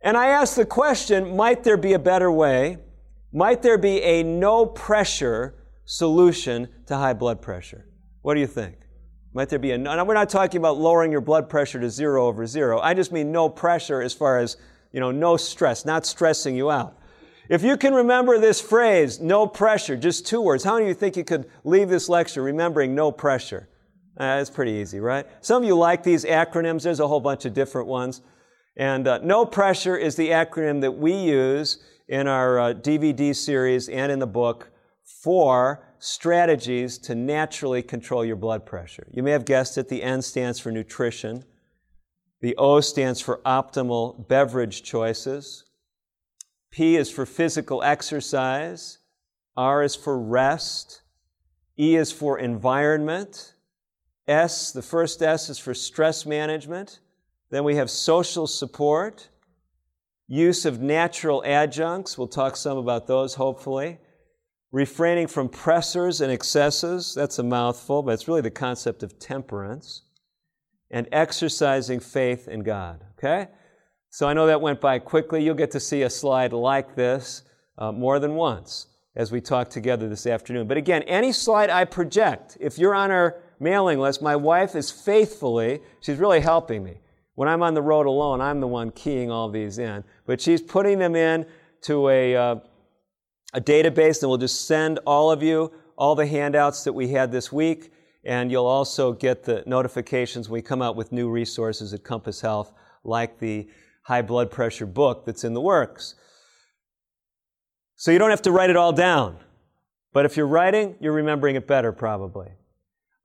[0.00, 2.78] And I ask the question, might there be a better way?
[3.34, 7.86] Might there be a no pressure solution to high blood pressure?
[8.22, 8.76] What do you think?
[9.38, 12.44] Might there be a, we're not talking about lowering your blood pressure to zero over
[12.44, 12.80] zero.
[12.80, 14.56] I just mean no pressure as far as,
[14.90, 16.98] you know, no stress, not stressing you out.
[17.48, 21.16] If you can remember this phrase, no pressure, just two words, how of you think
[21.16, 23.68] you could leave this lecture remembering no pressure?
[24.16, 25.24] Uh, pretty easy, right?
[25.40, 26.82] Some of you like these acronyms.
[26.82, 28.22] There's a whole bunch of different ones.
[28.76, 33.88] And uh, no pressure is the acronym that we use in our uh, DVD series
[33.88, 34.72] and in the book
[35.22, 39.06] for strategies to naturally control your blood pressure.
[39.12, 41.44] You may have guessed it, the N stands for nutrition.
[42.40, 45.64] The O stands for optimal beverage choices.
[46.70, 48.98] P is for physical exercise.
[49.56, 51.02] R is for rest.
[51.78, 53.54] E is for environment.
[54.28, 57.00] S, the first S is for stress management.
[57.50, 59.28] Then we have social support,
[60.26, 62.18] use of natural adjuncts.
[62.18, 63.98] We'll talk some about those hopefully
[64.72, 67.14] refraining from pressures and excesses.
[67.14, 70.02] That's a mouthful, but it's really the concept of temperance.
[70.90, 73.04] And exercising faith in God.
[73.18, 73.48] Okay?
[74.10, 75.44] So I know that went by quickly.
[75.44, 77.42] You'll get to see a slide like this
[77.76, 80.66] uh, more than once as we talk together this afternoon.
[80.66, 84.90] But again, any slide I project, if you're on our mailing list, my wife is
[84.90, 87.00] faithfully, she's really helping me.
[87.34, 90.04] When I'm on the road alone, I'm the one keying all these in.
[90.26, 91.46] But she's putting them in
[91.82, 92.56] to a, uh,
[93.54, 97.32] a database, and we'll just send all of you all the handouts that we had
[97.32, 97.92] this week,
[98.24, 102.40] and you'll also get the notifications when we come out with new resources at Compass
[102.40, 103.68] Health, like the
[104.04, 106.14] high blood pressure book that's in the works.
[107.96, 109.38] So you don't have to write it all down.
[110.12, 112.48] But if you're writing, you're remembering it better, probably.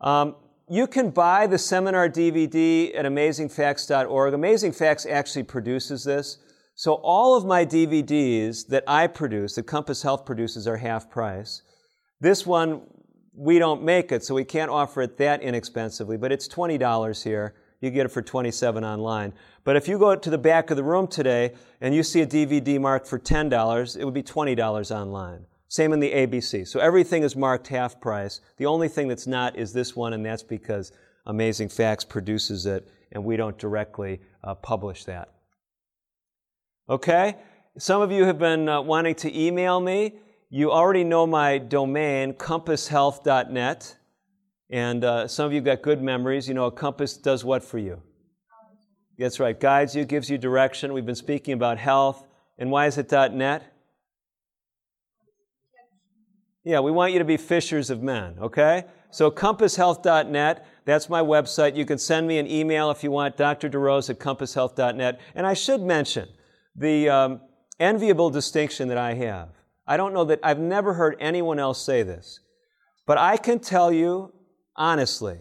[0.01, 0.36] Um,
[0.67, 4.33] you can buy the seminar DVD at amazingfacts.org.
[4.33, 6.39] Amazing Facts actually produces this.
[6.75, 11.62] So all of my DVDs that I produce, that Compass Health produces, are half price.
[12.19, 12.81] This one,
[13.36, 17.55] we don't make it, so we can't offer it that inexpensively, but it's $20 here.
[17.81, 19.33] You get it for 27 online.
[19.63, 22.27] But if you go to the back of the room today and you see a
[22.27, 25.45] DVD marked for $10, it would be $20 online.
[25.67, 26.67] Same in the ABC.
[26.67, 28.39] So everything is marked half price.
[28.57, 30.91] The only thing that's not is this one, and that's because
[31.25, 35.29] Amazing Facts produces it, and we don't directly uh, publish that.
[36.89, 37.38] Okay?
[37.78, 40.13] Some of you have been uh, wanting to email me.
[40.50, 43.98] You already know my domain, compasshealth.net.
[44.69, 46.48] And uh, some of you got good memories.
[46.48, 48.02] You know, a compass does what for you?
[49.17, 50.93] That's right, guides you, gives you direction.
[50.93, 52.26] We've been speaking about health.
[52.58, 53.63] And why is it .net?
[56.63, 58.86] Yeah, we want you to be fishers of men, okay?
[59.12, 61.76] So compasshealth.net, that's my website.
[61.76, 63.69] You can send me an email if you want, Dr.
[63.69, 65.19] DeRose at compasshealth.net.
[65.36, 66.30] And I should mention,
[66.75, 67.41] the um,
[67.79, 69.49] enviable distinction that I have.
[69.86, 72.39] I don't know that I've never heard anyone else say this.
[73.05, 74.33] But I can tell you
[74.75, 75.39] honestly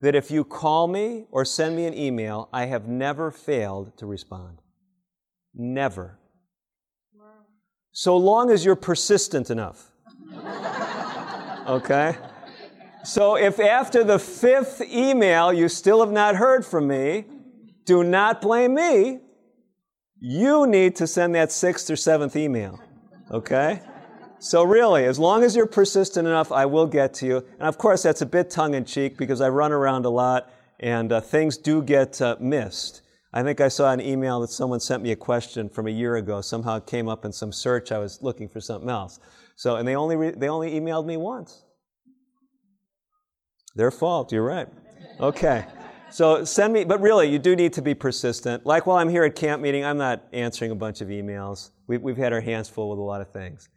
[0.00, 4.06] that if you call me or send me an email, I have never failed to
[4.06, 4.58] respond.
[5.54, 6.18] Never.
[7.92, 9.92] So long as you're persistent enough.
[11.68, 12.16] okay?
[13.04, 17.26] So if after the fifth email you still have not heard from me,
[17.84, 19.20] do not blame me.
[20.26, 22.80] You need to send that sixth or seventh email.
[23.30, 23.82] Okay?
[24.38, 27.36] So, really, as long as you're persistent enough, I will get to you.
[27.58, 30.50] And of course, that's a bit tongue in cheek because I run around a lot
[30.80, 33.02] and uh, things do get uh, missed.
[33.34, 36.16] I think I saw an email that someone sent me a question from a year
[36.16, 36.40] ago.
[36.40, 37.92] Somehow it came up in some search.
[37.92, 39.20] I was looking for something else.
[39.56, 41.64] So, and they only, re- they only emailed me once.
[43.74, 44.68] Their fault, you're right.
[45.20, 45.66] Okay.
[46.10, 48.64] So send me, but really, you do need to be persistent.
[48.64, 51.70] Like while I'm here at camp meeting, I'm not answering a bunch of emails.
[51.86, 53.68] We've, we've had our hands full with a lot of things.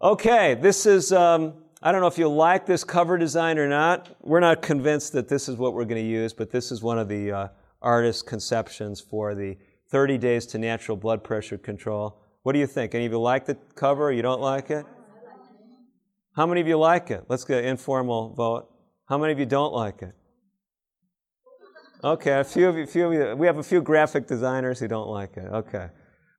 [0.00, 4.16] Okay, this is, um, I don't know if you like this cover design or not.
[4.22, 6.98] We're not convinced that this is what we're going to use, but this is one
[6.98, 7.48] of the uh,
[7.82, 9.56] artist's conceptions for the
[9.90, 12.22] 30 days to natural blood pressure control.
[12.42, 12.94] What do you think?
[12.94, 14.86] Any of you like the cover or you don't like it?
[16.36, 17.24] How many of you like it?
[17.28, 18.70] Let's get an informal vote.
[19.08, 20.14] How many of you don't like it?
[22.02, 24.88] Okay, a few of you, few of you, we have a few graphic designers who
[24.88, 25.44] don't like it.
[25.52, 25.88] Okay.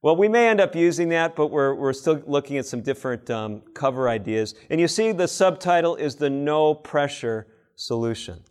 [0.01, 3.29] Well, we may end up using that, but we're, we're still looking at some different
[3.29, 4.55] um, cover ideas.
[4.71, 7.45] And you see the subtitle is the no pressure
[7.75, 8.43] solution.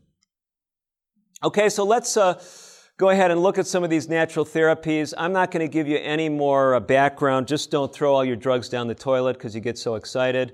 [1.42, 2.40] Okay, so let's uh,
[2.96, 5.12] go ahead and look at some of these natural therapies.
[5.18, 7.48] I'm not going to give you any more uh, background.
[7.48, 10.52] Just don't throw all your drugs down the toilet because you get so excited.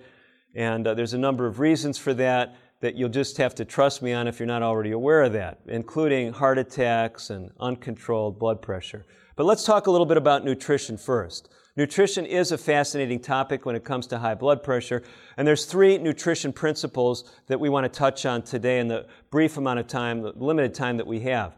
[0.55, 4.03] And uh, there's a number of reasons for that that you'll just have to trust
[4.03, 8.61] me on if you're not already aware of that, including heart attacks and uncontrolled blood
[8.61, 9.05] pressure.
[9.35, 11.49] But let's talk a little bit about nutrition first.
[11.77, 15.03] Nutrition is a fascinating topic when it comes to high blood pressure,
[15.37, 19.59] and there's three nutrition principles that we want to touch on today in the brief
[19.59, 21.55] amount of time, the limited time that we have.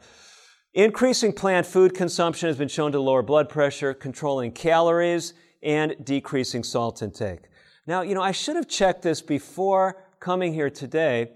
[0.74, 6.64] Increasing plant food consumption has been shown to lower blood pressure, controlling calories, and decreasing
[6.64, 7.42] salt intake.
[7.86, 11.30] Now, you know, I should have checked this before coming here today,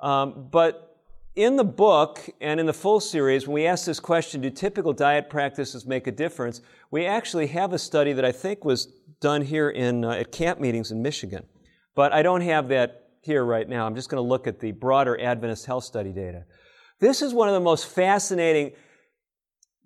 [0.00, 0.94] um, but
[1.36, 4.92] in the book and in the full series, when we ask this question, do typical
[4.92, 6.60] diet practices make a difference?
[6.90, 8.86] We actually have a study that I think was
[9.20, 11.44] done here in, uh, at camp meetings in Michigan.
[11.94, 13.86] But I don't have that here right now.
[13.86, 16.44] I'm just going to look at the broader Adventist health study data.
[17.00, 18.72] This is one of the most fascinating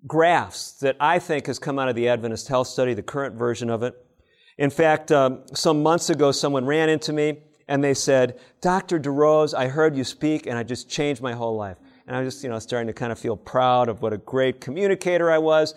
[0.05, 3.69] graphs that I think has come out of the Adventist health study, the current version
[3.69, 3.95] of it.
[4.57, 7.39] In fact, um, some months ago, someone ran into me
[7.69, 8.99] and they said, Dr.
[8.99, 11.77] DeRose, I heard you speak and I just changed my whole life.
[12.07, 14.17] And I was just, you know, starting to kind of feel proud of what a
[14.17, 15.75] great communicator I was.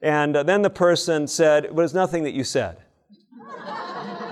[0.00, 2.78] And uh, then the person said, it was nothing that you said.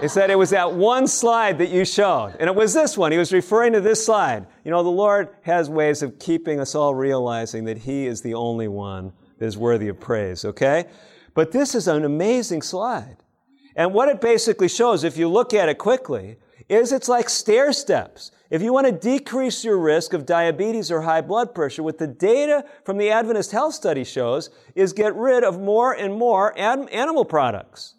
[0.00, 2.34] He said it was that one slide that you showed.
[2.40, 3.12] And it was this one.
[3.12, 4.46] He was referring to this slide.
[4.64, 8.34] You know, the Lord has ways of keeping us all realizing that He is the
[8.34, 10.86] only one that is worthy of praise, okay?
[11.34, 13.18] But this is an amazing slide.
[13.76, 17.72] And what it basically shows, if you look at it quickly, is it's like stair
[17.72, 18.30] steps.
[18.50, 22.06] If you want to decrease your risk of diabetes or high blood pressure, what the
[22.06, 27.24] data from the Adventist Health Study shows is get rid of more and more animal
[27.24, 27.94] products.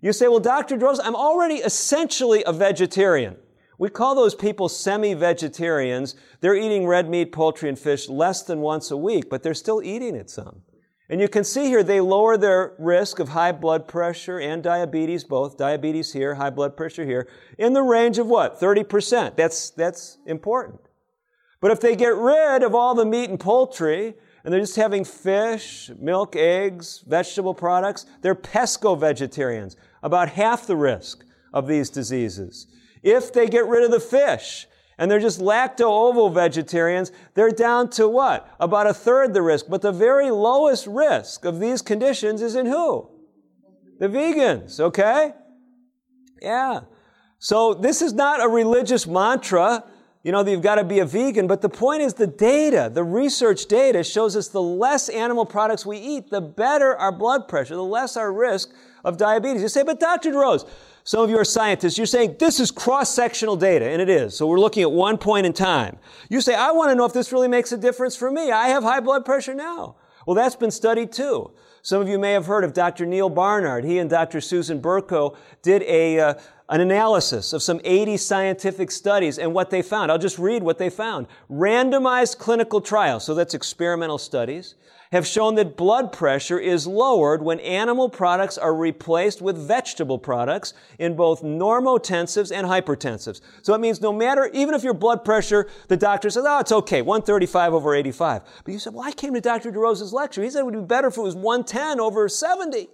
[0.00, 0.76] You say, well, Dr.
[0.76, 3.36] DeRose, I'm already essentially a vegetarian.
[3.78, 6.16] We call those people semi-vegetarians.
[6.40, 9.82] They're eating red meat, poultry, and fish less than once a week, but they're still
[9.82, 10.62] eating it some.
[11.08, 15.22] And you can see here they lower their risk of high blood pressure and diabetes,
[15.22, 18.58] both diabetes here, high blood pressure here, in the range of what?
[18.58, 19.36] 30%.
[19.36, 20.80] That's, that's important.
[21.60, 24.14] But if they get rid of all the meat and poultry,
[24.44, 30.76] and they're just having fish, milk, eggs, vegetable products, they're pesco vegetarians, about half the
[30.76, 32.66] risk of these diseases.
[33.02, 34.66] If they get rid of the fish,
[34.98, 38.48] and they're just lacto-ovo vegetarians, they're down to what?
[38.58, 39.66] About a third the risk.
[39.68, 43.10] But the very lowest risk of these conditions is in who?
[43.98, 45.32] The vegans, okay?
[46.40, 46.80] Yeah.
[47.38, 49.84] So this is not a religious mantra,
[50.22, 52.90] you know, that you've got to be a vegan, but the point is the data,
[52.92, 57.46] the research data shows us the less animal products we eat, the better our blood
[57.46, 58.70] pressure, the less our risk
[59.04, 59.62] of diabetes.
[59.62, 60.32] You say, but Dr.
[60.32, 60.68] DeRose,
[61.06, 61.96] some of you are scientists.
[61.96, 64.36] You're saying this is cross-sectional data, and it is.
[64.36, 65.98] So we're looking at one point in time.
[66.28, 68.50] You say, I want to know if this really makes a difference for me.
[68.50, 69.94] I have high blood pressure now.
[70.26, 71.52] Well, that's been studied too.
[71.82, 73.06] Some of you may have heard of Dr.
[73.06, 73.84] Neal Barnard.
[73.84, 74.40] He and Dr.
[74.40, 76.34] Susan Berkow did a, uh,
[76.68, 80.10] an analysis of some 80 scientific studies and what they found.
[80.10, 81.28] I'll just read what they found.
[81.48, 84.74] Randomized clinical trials, so that's experimental studies,
[85.12, 90.74] have shown that blood pressure is lowered when animal products are replaced with vegetable products
[90.98, 93.40] in both normotensives and hypertensives.
[93.62, 96.72] So it means no matter, even if your blood pressure, the doctor says, oh, it's
[96.72, 98.42] okay, 135 over 85.
[98.64, 99.70] But you said, well, I came to Dr.
[99.70, 100.42] DeRose's lecture.
[100.42, 102.88] He said it would be better if it was 110 over 70.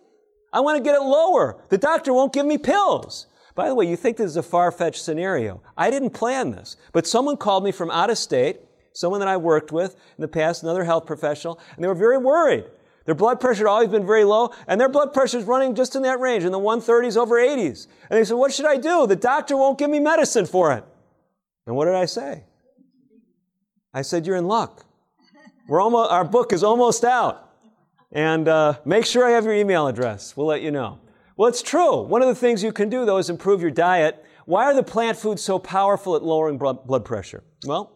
[0.53, 1.63] I want to get it lower.
[1.71, 3.27] The doctor won't give me pills.
[3.55, 5.63] By the way, you think this is a far-fetched scenario.
[5.77, 8.61] I didn't plan this, but someone called me from out of state,
[8.93, 12.19] someone that I worked with in the past, another health professional, and they were very
[12.19, 12.65] worried.
[13.05, 15.97] Their blood pressure had always been very low, and their blood pressure is running just
[15.97, 17.89] in that range, in the 130s over 80s.
[18.09, 19.07] And they said, what should I do?
[19.07, 20.85] The doctor won't give me medicine for it.
[21.67, 22.45] And what did I say?
[23.93, 24.85] I said, you're in luck.
[25.69, 27.51] We're almost, our book is almost out.
[28.13, 30.37] And uh, make sure I have your email address.
[30.37, 31.01] We'll let you know.
[31.37, 32.03] Well, it's true.
[32.03, 34.25] One of the things you can do, though, is improve your diet.
[34.45, 37.43] Why are the plant foods so powerful at lowering blood pressure?
[37.65, 37.93] Well,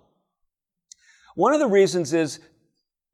[1.36, 2.40] one of the reasons is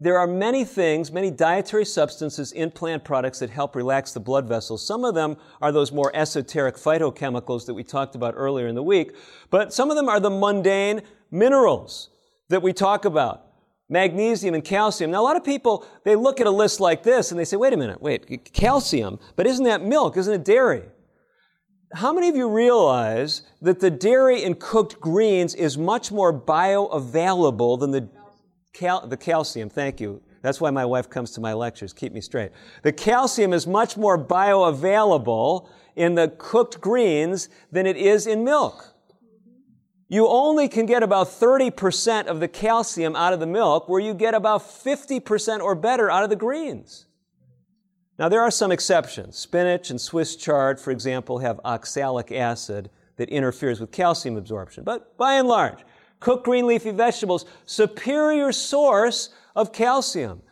[0.01, 4.49] there are many things, many dietary substances in plant products that help relax the blood
[4.49, 4.85] vessels.
[4.85, 8.83] Some of them are those more esoteric phytochemicals that we talked about earlier in the
[8.83, 9.14] week,
[9.51, 12.11] but some of them are the mundane minerals
[12.49, 13.47] that we talk about
[13.89, 15.11] magnesium and calcium.
[15.11, 17.57] Now, a lot of people, they look at a list like this and they say,
[17.57, 20.16] wait a minute, wait, calcium, but isn't that milk?
[20.16, 20.83] Isn't it dairy?
[21.95, 27.80] How many of you realize that the dairy in cooked greens is much more bioavailable
[27.80, 28.09] than the,
[28.72, 29.68] cal- the calcium?
[29.68, 30.22] Thank you.
[30.40, 31.93] That's why my wife comes to my lectures.
[31.93, 32.51] Keep me straight.
[32.82, 38.93] The calcium is much more bioavailable in the cooked greens than it is in milk
[40.12, 44.12] you only can get about 30% of the calcium out of the milk, where you
[44.12, 47.07] get about 50% or better out of the greens.
[48.19, 49.37] Now, there are some exceptions.
[49.37, 54.85] Spinach and Swiss chard, for example, have oxalic acid that interferes with calcium absorption.
[54.85, 55.79] But by and large,
[56.21, 60.43] cooked green leafy vegetables, superior source of calcium.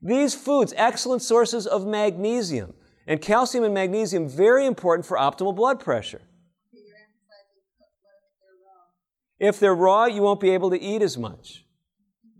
[0.00, 2.74] These foods, excellent sources of magnesium.
[3.06, 6.22] And calcium and magnesium, very important for optimal blood pressure.
[9.38, 11.64] If they're raw, you won't be able to eat as much.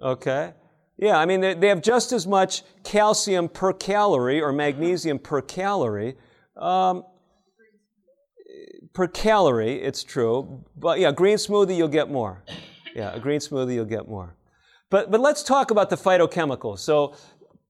[0.01, 0.55] Okay?
[1.03, 6.15] Yeah, I mean, they, have just as much calcium per calorie or magnesium per calorie.
[6.57, 7.03] Um,
[8.93, 10.65] per calorie, it's true.
[10.77, 12.45] But yeah, green smoothie, you'll get more.
[12.95, 14.37] Yeah, a green smoothie, you'll get more.
[14.91, 16.79] But, but let's talk about the phytochemicals.
[16.79, 17.17] So,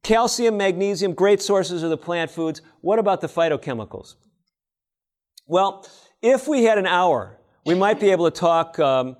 [0.02, 2.60] calcium, magnesium, great sources of the plant foods.
[2.82, 4.16] What about the phytochemicals?
[5.46, 5.86] Well,
[6.20, 9.16] if we had an hour, we might be able to talk um,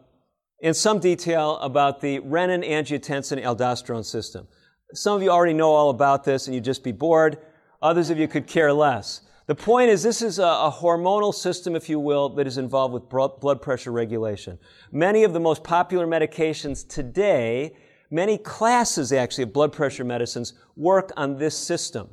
[0.63, 4.47] in some detail about the renin angiotensin aldosterone system.
[4.95, 7.39] Some of you already know all about this and you'd just be bored.
[7.83, 9.23] Others of you could care less.
[9.47, 12.95] The point is, this is a, a, hormonal system, if you will, that is involved
[12.95, 14.57] with blood pressure regulation.
[14.93, 17.75] Many of the most popular medications today,
[18.09, 22.09] many classes actually of blood pressure medicines, work on this system.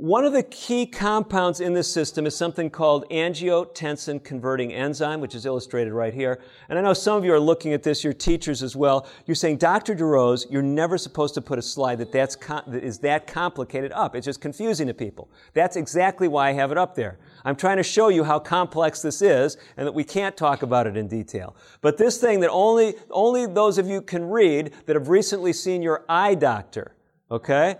[0.00, 5.34] One of the key compounds in this system is something called angiotensin converting enzyme, which
[5.34, 6.40] is illustrated right here.
[6.70, 9.06] And I know some of you are looking at this, your teachers as well.
[9.26, 9.94] You're saying, Dr.
[9.94, 13.92] DeRose, you're never supposed to put a slide that, that's com- that is that complicated
[13.92, 14.16] up.
[14.16, 15.30] It's just confusing to people.
[15.52, 17.18] That's exactly why I have it up there.
[17.44, 20.86] I'm trying to show you how complex this is and that we can't talk about
[20.86, 21.54] it in detail.
[21.82, 25.82] But this thing that only, only those of you can read that have recently seen
[25.82, 26.94] your eye doctor,
[27.30, 27.76] okay?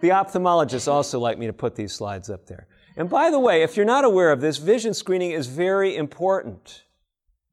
[0.00, 2.66] The ophthalmologists also like me to put these slides up there.
[2.96, 6.84] And by the way, if you're not aware of this, vision screening is very important.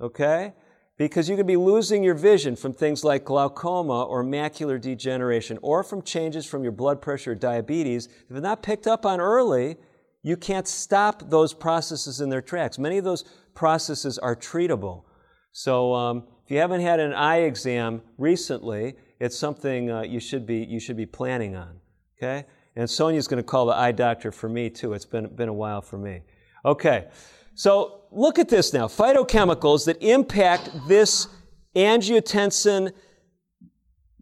[0.01, 0.53] Okay?
[0.97, 5.83] Because you could be losing your vision from things like glaucoma or macular degeneration or
[5.83, 8.07] from changes from your blood pressure or diabetes.
[8.07, 9.77] If it's not picked up on early,
[10.23, 12.77] you can't stop those processes in their tracks.
[12.79, 13.23] Many of those
[13.53, 15.03] processes are treatable.
[15.51, 20.45] So um, if you haven't had an eye exam recently, it's something uh, you, should
[20.45, 21.76] be, you should be planning on.
[22.17, 22.45] Okay?
[22.75, 24.93] And Sonia's going to call the eye doctor for me too.
[24.93, 26.21] It's been, been a while for me.
[26.63, 27.07] Okay.
[27.55, 28.87] So look at this now.
[28.87, 31.27] Phytochemicals that impact this
[31.75, 32.91] angiotensin,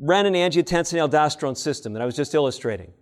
[0.02, 2.94] renin angiotensin aldosterone system that I was just illustrating.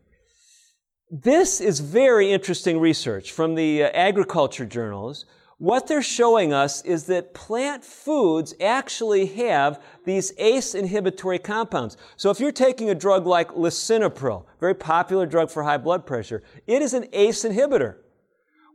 [1.11, 5.25] This is very interesting research from the uh, agriculture journals
[5.58, 11.95] what they're showing us is that plant foods actually have these ACE inhibitory compounds.
[12.18, 16.43] So if you're taking a drug like lisinopril, very popular drug for high blood pressure,
[16.68, 17.97] it is an ACE inhibitor.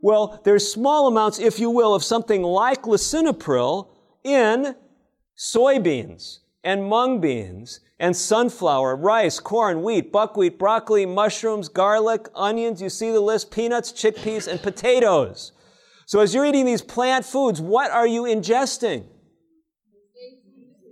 [0.01, 3.89] Well, there's small amounts, if you will, of something like lisinopril
[4.23, 4.75] in
[5.37, 12.89] soybeans and mung beans and sunflower, rice, corn, wheat, buckwheat, broccoli, mushrooms, garlic, onions, you
[12.89, 15.51] see the list, peanuts, chickpeas, and potatoes.
[16.09, 19.05] So as you're eating these plant foods, what are you ingesting?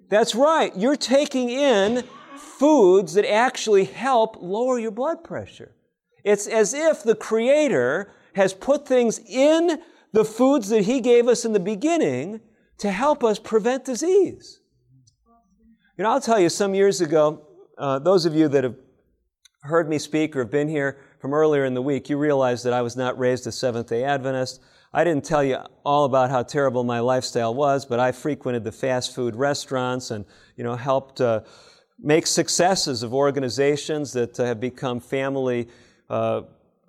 [0.09, 0.71] That's right.
[0.77, 2.03] You're taking in
[2.37, 5.73] foods that actually help lower your blood pressure.
[6.23, 9.81] It's as if the Creator has put things in
[10.13, 12.39] the foods that He gave us in the beginning
[12.77, 14.59] to help us prevent disease.
[15.97, 17.41] You know, I'll tell you, some years ago,
[17.79, 18.75] uh, those of you that have
[19.63, 22.73] heard me speak or have been here from earlier in the week, you realize that
[22.73, 24.61] I was not raised a Seventh day Adventist.
[24.93, 28.71] I didn't tell you all about how terrible my lifestyle was, but I frequented the
[28.71, 30.25] fast food restaurants and,
[30.55, 31.41] you know, helped uh,
[31.99, 35.67] make successes of organizations that uh, have become family
[36.09, 36.43] uh,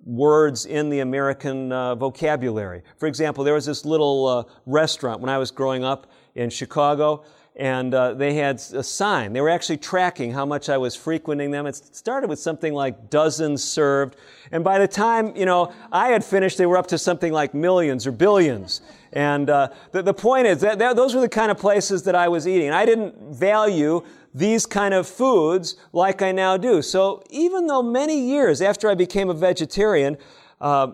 [0.04, 2.82] words in the American uh, vocabulary.
[2.98, 7.24] For example, there was this little uh, restaurant when I was growing up in Chicago,
[7.58, 9.32] and uh, they had a sign.
[9.32, 11.66] They were actually tracking how much I was frequenting them.
[11.66, 14.16] It started with something like dozens served,
[14.52, 17.54] and by the time you know I had finished, they were up to something like
[17.54, 18.80] millions or billions.
[19.12, 22.14] And uh, the, the point is that, that those were the kind of places that
[22.14, 22.70] I was eating.
[22.70, 24.04] I didn't value
[24.34, 26.82] these kind of foods like I now do.
[26.82, 30.18] So even though many years after I became a vegetarian,
[30.60, 30.92] uh,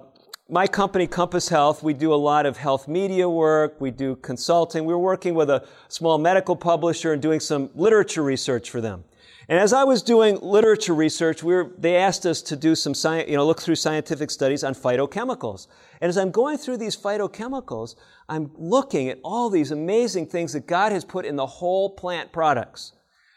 [0.49, 3.80] my company, Compass Health, we do a lot of health media work.
[3.80, 4.84] We do consulting.
[4.84, 9.05] We were working with a small medical publisher and doing some literature research for them.
[9.49, 12.95] And as I was doing literature research, we were, they asked us to do some
[12.95, 15.66] science, you know, look through scientific studies on phytochemicals.
[16.01, 17.95] And as I'm going through these phytochemicals,
[18.28, 22.32] I'm looking at all these amazing things that God has put in the whole plant
[22.32, 22.92] products.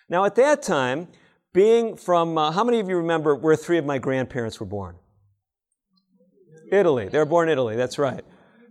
[0.10, 1.08] Now, at that time,
[1.54, 4.96] being from, uh, how many of you remember where three of my grandparents were born?
[6.72, 7.08] Italy.
[7.10, 8.24] They were born in Italy, that's right.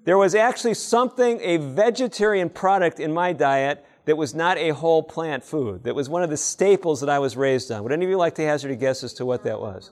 [0.04, 5.02] There was actually something, a vegetarian product in my diet that was not a whole
[5.02, 7.82] plant food, that was one of the staples that I was raised on.
[7.82, 9.90] Would any of you like to hazard a guess as to what that was?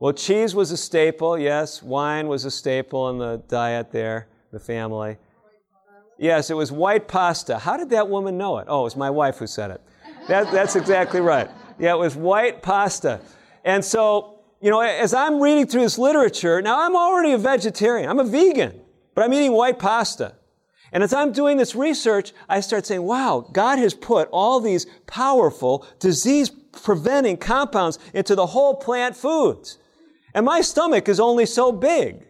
[0.00, 1.82] Well, cheese was a staple, yes.
[1.82, 5.18] Wine was a staple in the diet there, the family.
[6.18, 7.58] Yes, it was white pasta.
[7.58, 8.66] How did that woman know it?
[8.68, 9.80] Oh, it was my wife who said it.
[10.26, 11.50] That, that's exactly right.
[11.78, 13.20] Yeah, it was white pasta.
[13.64, 18.08] And so, you know, as I'm reading through this literature, now I'm already a vegetarian.
[18.08, 18.80] I'm a vegan,
[19.14, 20.34] but I'm eating white pasta.
[20.92, 24.86] And as I'm doing this research, I start saying, wow, God has put all these
[25.06, 29.78] powerful disease preventing compounds into the whole plant foods.
[30.34, 32.26] And my stomach is only so big.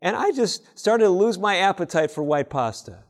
[0.00, 3.04] And I just started to lose my appetite for white pasta.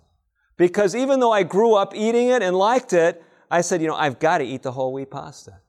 [0.57, 3.95] Because even though I grew up eating it and liked it, I said, you know,
[3.95, 5.61] I've got to eat the whole wheat pasta.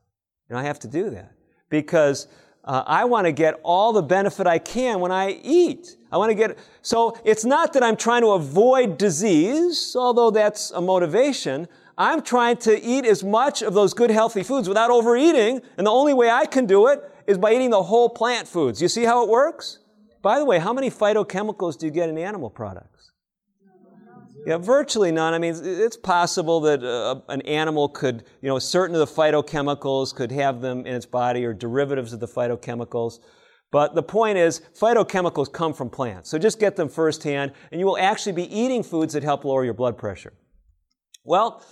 [0.49, 1.33] And I have to do that.
[1.71, 2.27] Because
[2.63, 5.97] uh, I want to get all the benefit I can when I eat.
[6.11, 10.69] I want to get, so it's not that I'm trying to avoid disease, although that's
[10.69, 11.67] a motivation.
[11.97, 15.91] I'm trying to eat as much of those good healthy foods without overeating, and the
[15.91, 18.81] only way I can do it is by eating the whole plant foods.
[18.81, 19.79] You see how it works?
[20.21, 23.00] By the way, how many phytochemicals do you get in animal products?
[24.45, 25.33] Yeah, virtually none.
[25.33, 30.15] I mean, it's possible that uh, an animal could, you know, certain of the phytochemicals
[30.15, 33.19] could have them in its body or derivatives of the phytochemicals.
[33.71, 36.29] But the point is, phytochemicals come from plants.
[36.29, 39.63] So just get them firsthand, and you will actually be eating foods that help lower
[39.63, 40.33] your blood pressure.
[41.23, 41.63] Well,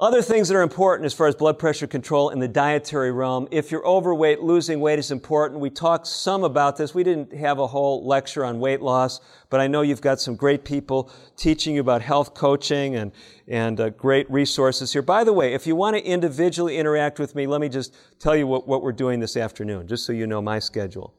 [0.00, 3.46] other things that are important as far as blood pressure control in the dietary realm.
[3.52, 5.60] If you're overweight, losing weight is important.
[5.60, 6.94] We talked some about this.
[6.94, 9.20] We didn't have a whole lecture on weight loss,
[9.50, 13.12] but I know you've got some great people teaching you about health coaching and,
[13.46, 15.02] and uh, great resources here.
[15.02, 18.34] By the way, if you want to individually interact with me, let me just tell
[18.34, 21.14] you what, what we're doing this afternoon, just so you know my schedule.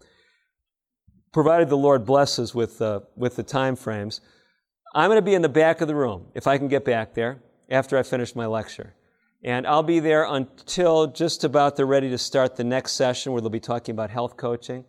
[1.31, 4.19] Provided the Lord blesses with, uh, with the time frames,
[4.93, 7.13] I'm going to be in the back of the room, if I can get back
[7.13, 8.93] there after I finish my lecture.
[9.43, 13.41] And I'll be there until just about they're ready to start the next session where
[13.41, 14.85] they'll be talking about health coaching.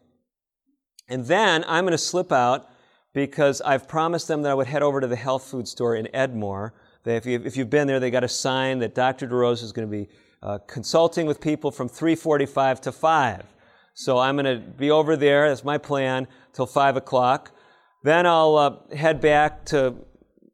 [1.09, 2.68] And then I'm going to slip out
[3.12, 6.07] because I've promised them that I would head over to the health food store in
[6.07, 6.72] Edmore.
[7.05, 9.29] If, you, have been there, they got a sign that Dr.
[9.29, 10.09] DeRose is going to be
[10.43, 13.43] uh, consulting with people from 3:45 to 5.
[13.95, 15.49] So I'm going to be over there.
[15.49, 17.53] That's my plan till 5 o'clock.
[18.03, 19.95] Then I'll uh, head back to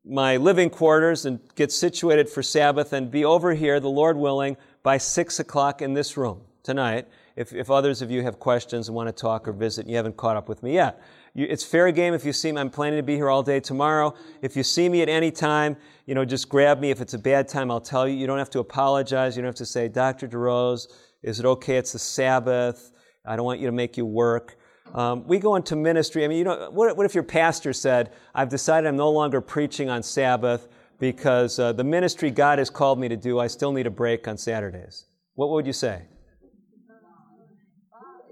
[0.05, 4.57] my living quarters and get situated for Sabbath and be over here, the Lord willing,
[4.83, 7.07] by 6 o'clock in this room tonight.
[7.35, 9.97] If, if others of you have questions and want to talk or visit and you
[9.97, 11.01] haven't caught up with me yet.
[11.35, 12.61] You, it's fair game if you see me.
[12.61, 14.15] I'm planning to be here all day tomorrow.
[14.43, 16.91] If you see me at any time, you know, just grab me.
[16.91, 18.15] If it's a bad time, I'll tell you.
[18.15, 19.35] You don't have to apologize.
[19.37, 20.29] You don't have to say, Dr.
[20.29, 20.89] DeRose,
[21.23, 21.77] is it okay?
[21.77, 22.93] It's the Sabbath.
[23.25, 24.59] I don't want you to make you work.
[24.95, 26.25] Um, we go into ministry.
[26.25, 29.41] I mean, you know, what, what, if your pastor said, I've decided I'm no longer
[29.41, 30.69] preaching on Sabbath
[30.99, 34.29] because uh, the ministry God has called me to do, I still need a break
[34.29, 35.07] on Saturdays?
[35.35, 36.03] What would you say?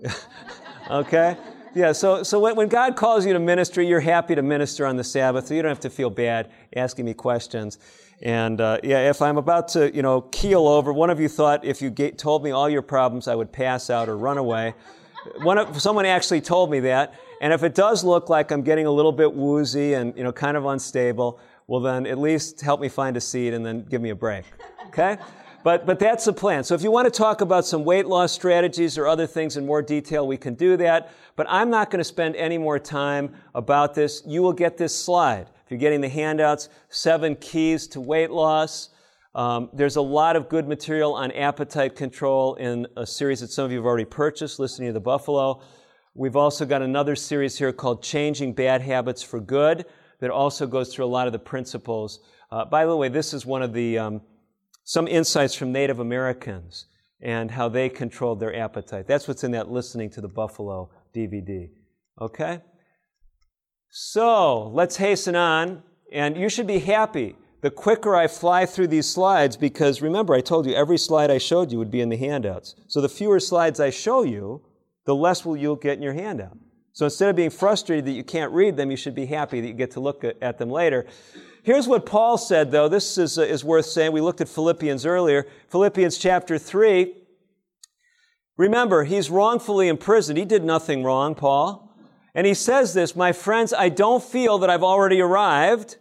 [0.90, 1.36] okay?
[1.74, 4.96] Yeah, so, so when, when God calls you to ministry, you're happy to minister on
[4.96, 7.78] the Sabbath, so you don't have to feel bad asking me questions.
[8.22, 11.64] And uh, yeah, if I'm about to, you know, keel over, one of you thought
[11.64, 14.74] if you get, told me all your problems, I would pass out or run away.
[15.42, 17.14] One of, someone actually told me that.
[17.40, 20.32] And if it does look like I'm getting a little bit woozy and, you know,
[20.32, 24.02] kind of unstable, well, then at least help me find a seat and then give
[24.02, 24.44] me a break.
[24.88, 25.18] Okay?
[25.62, 26.64] But, but that's the plan.
[26.64, 29.66] So if you want to talk about some weight loss strategies or other things in
[29.66, 31.12] more detail, we can do that.
[31.36, 34.22] But I'm not going to spend any more time about this.
[34.26, 35.48] You will get this slide.
[35.64, 38.88] If you're getting the handouts, seven keys to weight loss.
[39.34, 43.64] Um, there's a lot of good material on appetite control in a series that some
[43.64, 45.62] of you have already purchased, listening to the Buffalo.
[46.14, 49.86] We've also got another series here called Changing Bad Habits for Good
[50.20, 52.18] that also goes through a lot of the principles.
[52.50, 54.20] Uh, by the way, this is one of the um,
[54.82, 56.86] some insights from Native Americans
[57.20, 59.06] and how they controlled their appetite.
[59.06, 61.68] That's what's in that Listening to the Buffalo DVD.
[62.20, 62.60] Okay?
[63.90, 69.08] So let's hasten on, and you should be happy the quicker I fly through these
[69.08, 72.16] slides because remember, I told you every slide I showed you would be in the
[72.16, 72.74] handouts.
[72.88, 74.62] So the fewer slides I show you,
[75.04, 76.56] the less will you'll get in your handout.
[76.92, 79.66] So instead of being frustrated that you can't read them, you should be happy that
[79.66, 81.06] you get to look at them later.
[81.62, 82.88] Here's what Paul said, though.
[82.88, 84.12] This is, uh, is worth saying.
[84.12, 85.46] We looked at Philippians earlier.
[85.68, 87.14] Philippians chapter 3.
[88.56, 90.38] Remember, he's wrongfully imprisoned.
[90.38, 91.94] He did nothing wrong, Paul.
[92.34, 95.96] And he says this, My friends, I don't feel that I've already arrived,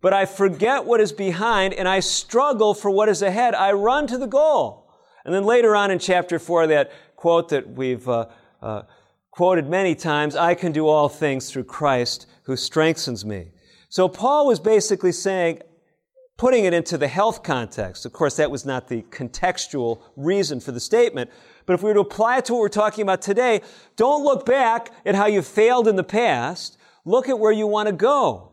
[0.00, 3.54] but I forget what is behind and I struggle for what is ahead.
[3.54, 4.92] I run to the goal.
[5.24, 8.26] And then later on in chapter 4, that quote that we've uh,
[8.62, 8.82] uh,
[9.30, 13.50] quoted many times I can do all things through Christ who strengthens me.
[13.88, 15.60] So Paul was basically saying,
[16.38, 18.06] putting it into the health context.
[18.06, 21.30] Of course, that was not the contextual reason for the statement.
[21.66, 23.60] But if we were to apply it to what we're talking about today,
[23.96, 26.78] don't look back at how you failed in the past.
[27.04, 28.52] Look at where you want to go.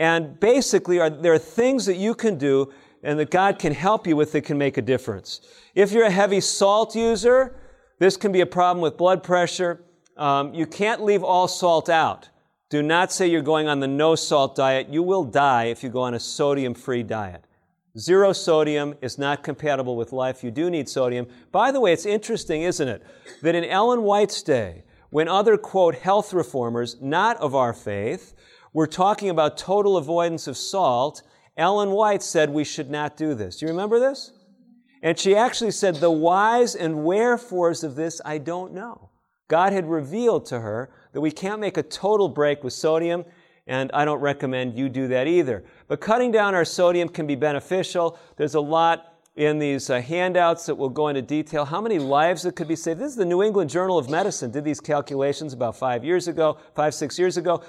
[0.00, 2.72] And basically, are, there are things that you can do
[3.02, 5.42] and that God can help you with that can make a difference.
[5.74, 7.54] If you're a heavy salt user,
[7.98, 9.84] this can be a problem with blood pressure.
[10.16, 12.30] Um, you can't leave all salt out.
[12.70, 14.88] Do not say you're going on the no salt diet.
[14.88, 17.44] You will die if you go on a sodium free diet.
[17.98, 20.42] Zero sodium is not compatible with life.
[20.42, 21.26] You do need sodium.
[21.52, 23.02] By the way, it's interesting, isn't it,
[23.42, 28.32] that in Ellen White's day, when other, quote, health reformers, not of our faith,
[28.72, 31.22] were talking about total avoidance of salt,
[31.56, 33.58] Ellen White said we should not do this.
[33.58, 34.32] Do you remember this?
[35.02, 39.10] And she actually said, The whys and wherefores of this I don't know.
[39.48, 43.24] God had revealed to her that we can't make a total break with sodium,
[43.66, 45.64] and I don't recommend you do that either.
[45.88, 48.18] But cutting down our sodium can be beneficial.
[48.36, 52.42] There's a lot in these uh, handouts that will go into detail how many lives
[52.42, 53.00] that could be saved.
[53.00, 56.58] This is the New England Journal of Medicine, did these calculations about five years ago,
[56.74, 57.62] five, six years ago.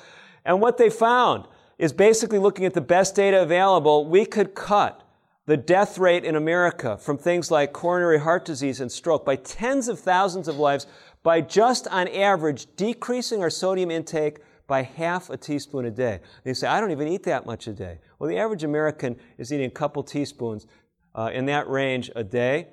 [0.46, 5.04] And what they found is basically looking at the best data available, we could cut
[5.48, 9.88] the death rate in America from things like coronary heart disease and stroke by tens
[9.88, 10.86] of thousands of lives
[11.24, 16.14] by just on average decreasing our sodium intake by half a teaspoon a day.
[16.14, 18.00] And you say, I don't even eat that much a day.
[18.20, 20.68] Well, the average American is eating a couple teaspoons
[21.14, 22.68] uh, in that range a day.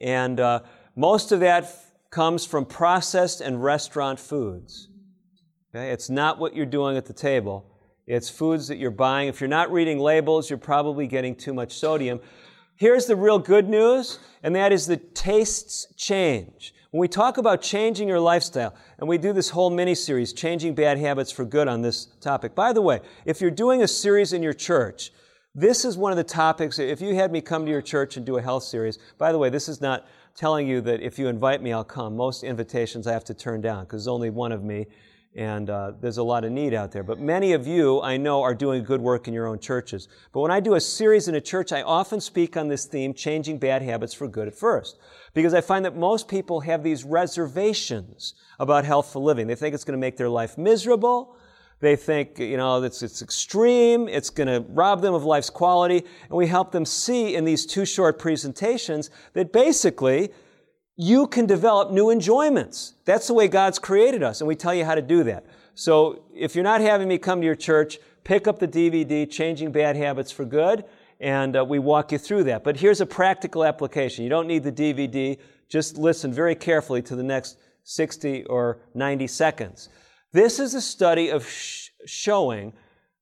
[0.00, 0.60] And uh,
[0.94, 4.88] most of that f- comes from processed and restaurant foods.
[5.76, 5.90] Okay?
[5.90, 7.66] It's not what you're doing at the table.
[8.06, 9.28] It's foods that you're buying.
[9.28, 12.20] If you're not reading labels, you're probably getting too much sodium.
[12.76, 16.72] Here's the real good news, and that is that tastes change.
[16.92, 20.74] When we talk about changing your lifestyle, and we do this whole mini series, Changing
[20.74, 22.54] Bad Habits for Good, on this topic.
[22.54, 25.10] By the way, if you're doing a series in your church,
[25.54, 26.78] this is one of the topics.
[26.78, 29.38] If you had me come to your church and do a health series, by the
[29.38, 32.14] way, this is not telling you that if you invite me, I'll come.
[32.14, 34.86] Most invitations I have to turn down because there's only one of me,
[35.36, 37.02] and uh, there's a lot of need out there.
[37.02, 40.08] But many of you, I know, are doing good work in your own churches.
[40.32, 43.12] But when I do a series in a church, I often speak on this theme,
[43.12, 44.98] changing bad habits for good at first.
[45.34, 49.46] Because I find that most people have these reservations about healthful living.
[49.46, 51.36] They think it's going to make their life miserable.
[51.80, 54.08] They think, you know, it's, it's extreme.
[54.08, 55.98] It's going to rob them of life's quality.
[55.98, 60.30] And we help them see in these two short presentations that basically
[60.96, 62.94] you can develop new enjoyments.
[63.04, 65.44] That's the way God's created us, and we tell you how to do that.
[65.74, 69.72] So if you're not having me come to your church, pick up the DVD, Changing
[69.72, 70.84] Bad Habits for Good,
[71.20, 72.64] and uh, we walk you through that.
[72.64, 74.24] But here's a practical application.
[74.24, 75.38] You don't need the DVD,
[75.68, 79.90] just listen very carefully to the next 60 or 90 seconds.
[80.32, 82.72] This is a study of sh- showing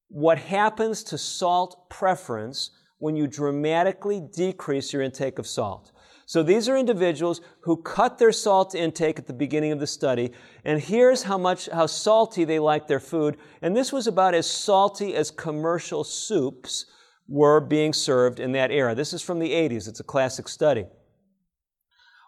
[0.09, 5.91] what happens to salt preference when you dramatically decrease your intake of salt.
[6.27, 10.33] So these are individuals who cut their salt intake at the beginning of the study,
[10.65, 13.37] and here's how much, how salty they like their food.
[13.61, 16.87] And this was about as salty as commercial soups
[17.29, 18.95] were being served in that era.
[18.95, 19.89] This is from the 80s.
[19.89, 20.87] It's a classic study.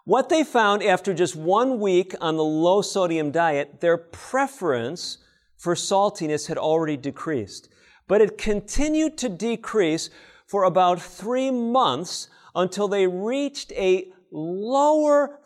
[0.05, 5.17] What they found after just one week on the low sodium diet, their preference
[5.57, 7.67] for saltiness had already decreased.
[8.07, 10.09] But it continued to decrease
[10.45, 15.39] for about three months until they reached a lower,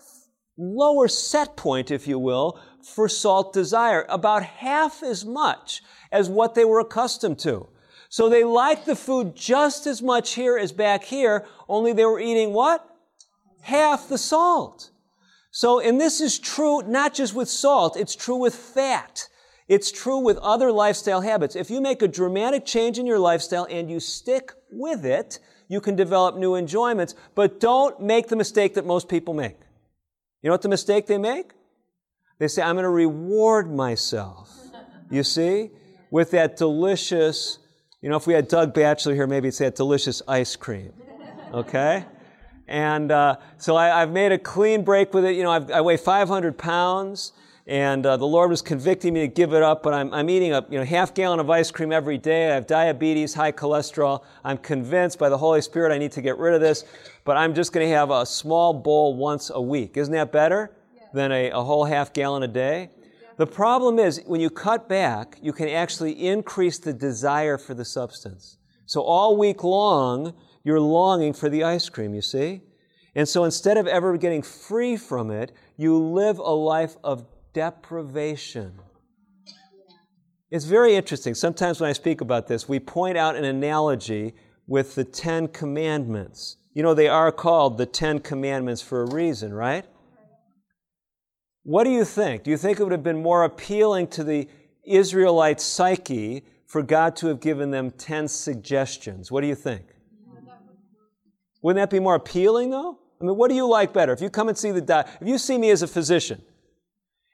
[0.57, 6.55] lower set point, if you will, for salt desire, about half as much as what
[6.55, 7.68] they were accustomed to.
[8.09, 12.20] So they liked the food just as much here as back here, only they were
[12.20, 12.86] eating what?
[13.62, 14.89] Half the salt.
[15.51, 19.28] So, and this is true not just with salt, it's true with fat.
[19.68, 21.55] It's true with other lifestyle habits.
[21.55, 25.39] If you make a dramatic change in your lifestyle and you stick with it,
[25.72, 29.57] you can develop new enjoyments, but don't make the mistake that most people make.
[30.41, 31.51] You know what the mistake they make?
[32.39, 34.51] They say, I'm going to reward myself.
[35.09, 35.69] You see?
[36.09, 37.59] With that delicious,
[38.01, 40.91] you know, if we had Doug Batchelor here, maybe it's that delicious ice cream.
[41.53, 42.03] Okay?
[42.67, 45.38] And uh, so I, have made a clean break with it.
[45.38, 47.32] You know, I've, I weigh 500 pounds
[47.68, 50.53] and uh, the Lord was convicting me to give it up, but I'm, I'm eating
[50.53, 52.49] a you know, half gallon of ice cream every day.
[52.51, 54.24] I have diabetes, high cholesterol.
[54.43, 56.86] I'm convinced by the Holy Spirit I need to get rid of this,
[57.24, 59.95] but I'm just going to have a small bowl once a week.
[59.95, 61.03] Isn't that better yeah.
[61.14, 62.89] than a, a, whole half gallon a day?
[62.99, 63.28] Yeah.
[63.38, 67.86] The problem is, when you cut back, you can actually increase the desire for the
[67.86, 68.57] substance.
[68.88, 70.34] So all week long,
[70.64, 72.62] you're longing for the ice cream, you see?
[73.16, 78.80] And so instead of ever getting free from it, you live a life of deprivation.
[80.49, 81.34] It's very interesting.
[81.34, 84.34] Sometimes when I speak about this, we point out an analogy
[84.68, 86.58] with the Ten Commandments.
[86.74, 89.86] You know, they are called the Ten Commandments for a reason, right?
[91.64, 92.43] What do you think?
[92.43, 94.49] Do you think it would have been more appealing to the
[94.84, 99.32] Israelite psyche for God to have given them 10 suggestions?
[99.32, 99.84] What do you think?
[101.62, 102.97] Wouldn't that be more appealing, though?
[103.22, 104.12] I mean, what do you like better?
[104.12, 106.41] If you come and see the doctor, if you see me as a physician,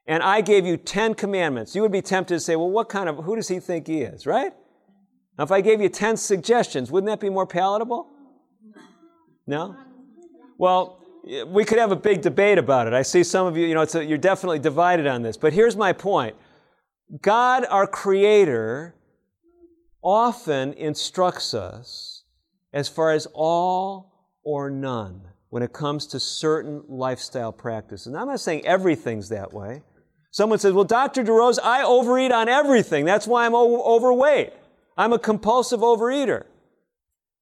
[0.08, 3.10] and I gave you 10 commandments, you would be tempted to say, well, what kind
[3.10, 4.53] of, who does he think he is, right?
[5.38, 8.08] Now, if I gave you 10 suggestions, wouldn't that be more palatable?
[9.45, 9.76] No?
[10.58, 11.03] Well,
[11.47, 12.93] we could have a big debate about it.
[12.93, 15.36] I see some of you, you know, a, you're definitely divided on this.
[15.36, 16.36] But here's my point
[17.22, 18.95] God, our Creator,
[20.01, 22.24] often instructs us
[22.74, 28.08] as far as all or none when it comes to certain lifestyle practices.
[28.08, 29.84] And I'm not saying everything's that way.
[30.38, 31.23] Someone says, Well, Dr.
[31.23, 33.05] DeRose, I overeat on everything.
[33.05, 34.53] That's why I'm o- overweight.
[34.95, 36.43] I'm a compulsive overeater.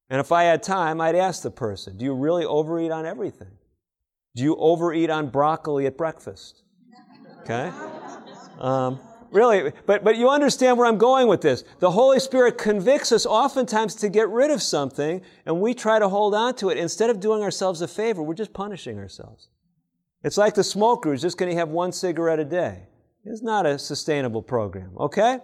[0.10, 3.50] And if I had time, I'd ask the person, Do you really overeat on everything?
[4.38, 6.64] Do you overeat on broccoli at breakfast?
[7.42, 7.70] Okay?
[8.60, 11.66] Um, really, but, but you understand where I'm going with this.
[11.80, 16.08] The Holy Spirit convicts us oftentimes to get rid of something, and we try to
[16.08, 16.78] hold on to it.
[16.78, 19.50] Instead of doing ourselves a favor, we're just punishing ourselves.
[20.26, 22.88] It's like the smoker who's just going to have one cigarette a day.
[23.26, 25.38] It's not a sustainable program, okay?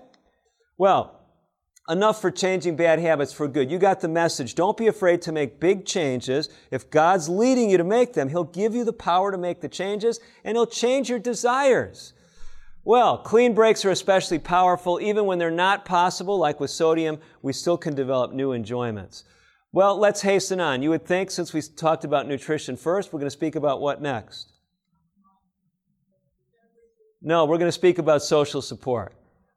[0.75, 1.19] Well,
[1.87, 3.69] enough for changing bad habits for good.
[3.69, 4.55] You got the message.
[4.55, 6.49] Don't be afraid to make big changes.
[6.71, 9.69] If God's leading you to make them, He'll give you the power to make the
[9.69, 12.13] changes and He'll change your desires.
[12.83, 14.99] Well, clean breaks are especially powerful.
[14.99, 19.25] Even when they're not possible, like with sodium, we still can develop new enjoyments.
[19.71, 20.81] Well, let's hasten on.
[20.81, 24.01] You would think, since we talked about nutrition first, we're going to speak about what
[24.01, 24.50] next?
[27.23, 29.13] No, we're going to speak about social support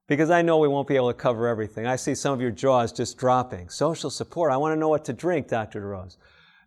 [0.07, 1.87] because I know we won't be able to cover everything.
[1.87, 3.71] I see some of your jaws just dropping.
[3.71, 4.53] Social support.
[4.53, 5.81] I want to know what to drink, Dr.
[5.81, 6.19] DeRose.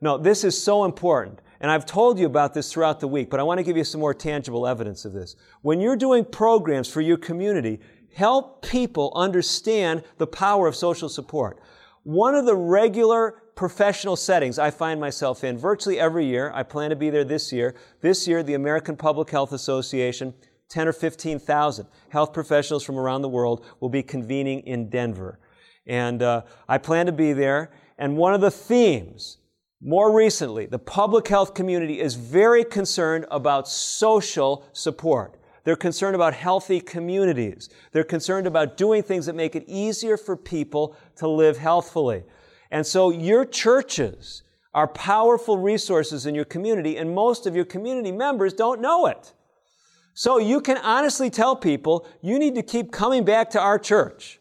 [0.01, 1.39] No, this is so important.
[1.59, 3.83] And I've told you about this throughout the week, but I want to give you
[3.83, 5.35] some more tangible evidence of this.
[5.61, 7.79] When you're doing programs for your community,
[8.15, 11.59] help people understand the power of social support.
[12.01, 16.89] One of the regular professional settings I find myself in virtually every year, I plan
[16.89, 17.75] to be there this year.
[18.01, 20.33] This year, the American Public Health Association
[20.69, 25.39] 10 or 15,000 health professionals from around the world will be convening in Denver.
[25.85, 27.71] And uh, I plan to be there.
[27.97, 29.37] And one of the themes,
[29.81, 35.37] more recently, the public health community is very concerned about social support.
[35.63, 37.69] They're concerned about healthy communities.
[37.91, 42.23] They're concerned about doing things that make it easier for people to live healthfully.
[42.71, 44.43] And so your churches
[44.73, 49.33] are powerful resources in your community, and most of your community members don't know it.
[50.17, 54.39] So you can honestly tell people you need to keep coming back to our church.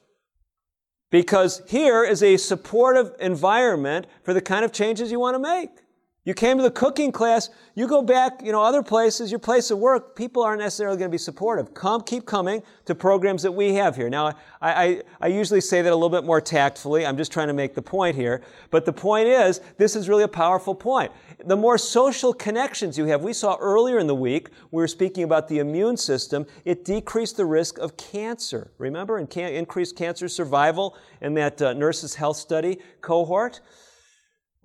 [1.10, 5.68] Because here is a supportive environment for the kind of changes you want to make.
[6.26, 9.70] You came to the cooking class, you go back, you know, other places, your place
[9.70, 11.72] of work, people aren't necessarily going to be supportive.
[11.72, 14.10] Come, keep coming to programs that we have here.
[14.10, 17.06] Now, I, I, I, usually say that a little bit more tactfully.
[17.06, 18.42] I'm just trying to make the point here.
[18.72, 21.12] But the point is, this is really a powerful point.
[21.44, 25.22] The more social connections you have, we saw earlier in the week, we were speaking
[25.22, 28.72] about the immune system, it decreased the risk of cancer.
[28.78, 33.60] Remember, and can, increased cancer survival in that uh, nurses' health study cohort?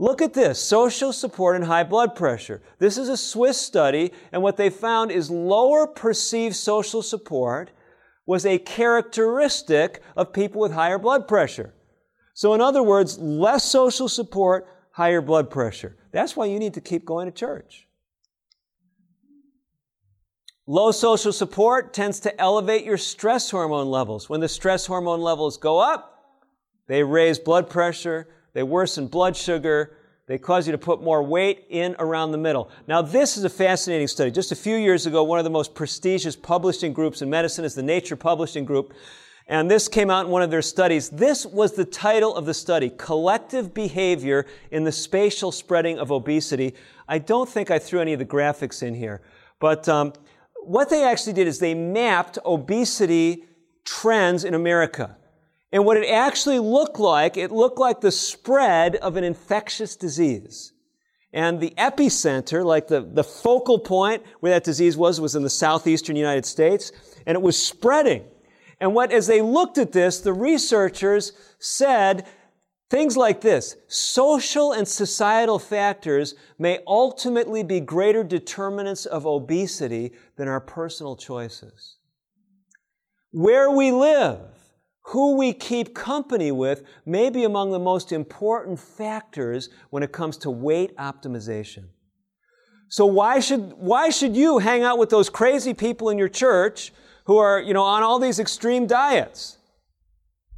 [0.01, 2.63] Look at this social support and high blood pressure.
[2.79, 7.69] This is a Swiss study, and what they found is lower perceived social support
[8.25, 11.75] was a characteristic of people with higher blood pressure.
[12.33, 15.95] So, in other words, less social support, higher blood pressure.
[16.11, 17.87] That's why you need to keep going to church.
[20.65, 24.27] Low social support tends to elevate your stress hormone levels.
[24.27, 26.39] When the stress hormone levels go up,
[26.87, 29.97] they raise blood pressure, they worsen blood sugar.
[30.27, 32.69] They cause you to put more weight in around the middle.
[32.87, 34.31] Now, this is a fascinating study.
[34.31, 37.75] Just a few years ago, one of the most prestigious publishing groups in medicine is
[37.75, 38.93] the Nature Publishing Group.
[39.47, 41.09] And this came out in one of their studies.
[41.09, 46.75] This was the title of the study Collective Behavior in the Spatial Spreading of Obesity.
[47.09, 49.21] I don't think I threw any of the graphics in here.
[49.59, 50.13] But um,
[50.63, 53.45] what they actually did is they mapped obesity
[53.83, 55.17] trends in America.
[55.71, 60.73] And what it actually looked like, it looked like the spread of an infectious disease.
[61.33, 65.49] And the epicenter, like the, the focal point where that disease was, was in the
[65.49, 66.91] southeastern United States,
[67.25, 68.25] and it was spreading.
[68.81, 72.27] And what, as they looked at this, the researchers said
[72.89, 80.49] things like this social and societal factors may ultimately be greater determinants of obesity than
[80.49, 81.97] our personal choices.
[83.31, 84.41] Where we live,
[85.05, 90.37] who we keep company with may be among the most important factors when it comes
[90.37, 91.85] to weight optimization.
[92.89, 96.91] So why should, why should you hang out with those crazy people in your church
[97.25, 99.57] who are, you know, on all these extreme diets?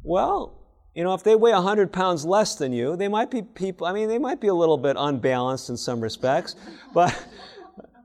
[0.02, 0.64] Well,
[0.96, 3.94] you know, if they weigh 100 pounds less than you, they might be people, I
[3.94, 6.56] mean, they might be a little bit unbalanced in some respects,
[6.94, 7.16] but,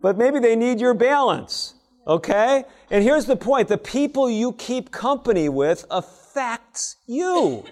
[0.00, 1.74] but maybe they need your balance,
[2.06, 2.64] okay?
[2.90, 5.84] And here's the point the people you keep company with
[6.38, 7.64] affects you.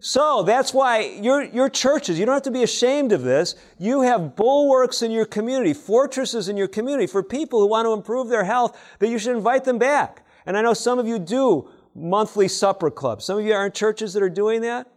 [0.00, 3.54] So that's why your, your churches, you don't have to be ashamed of this.
[3.78, 7.92] You have bulwarks in your community, fortresses in your community for people who want to
[7.92, 10.24] improve their health that you should invite them back.
[10.46, 13.26] And I know some of you do monthly supper clubs.
[13.26, 14.90] Some of you are in churches that are doing that.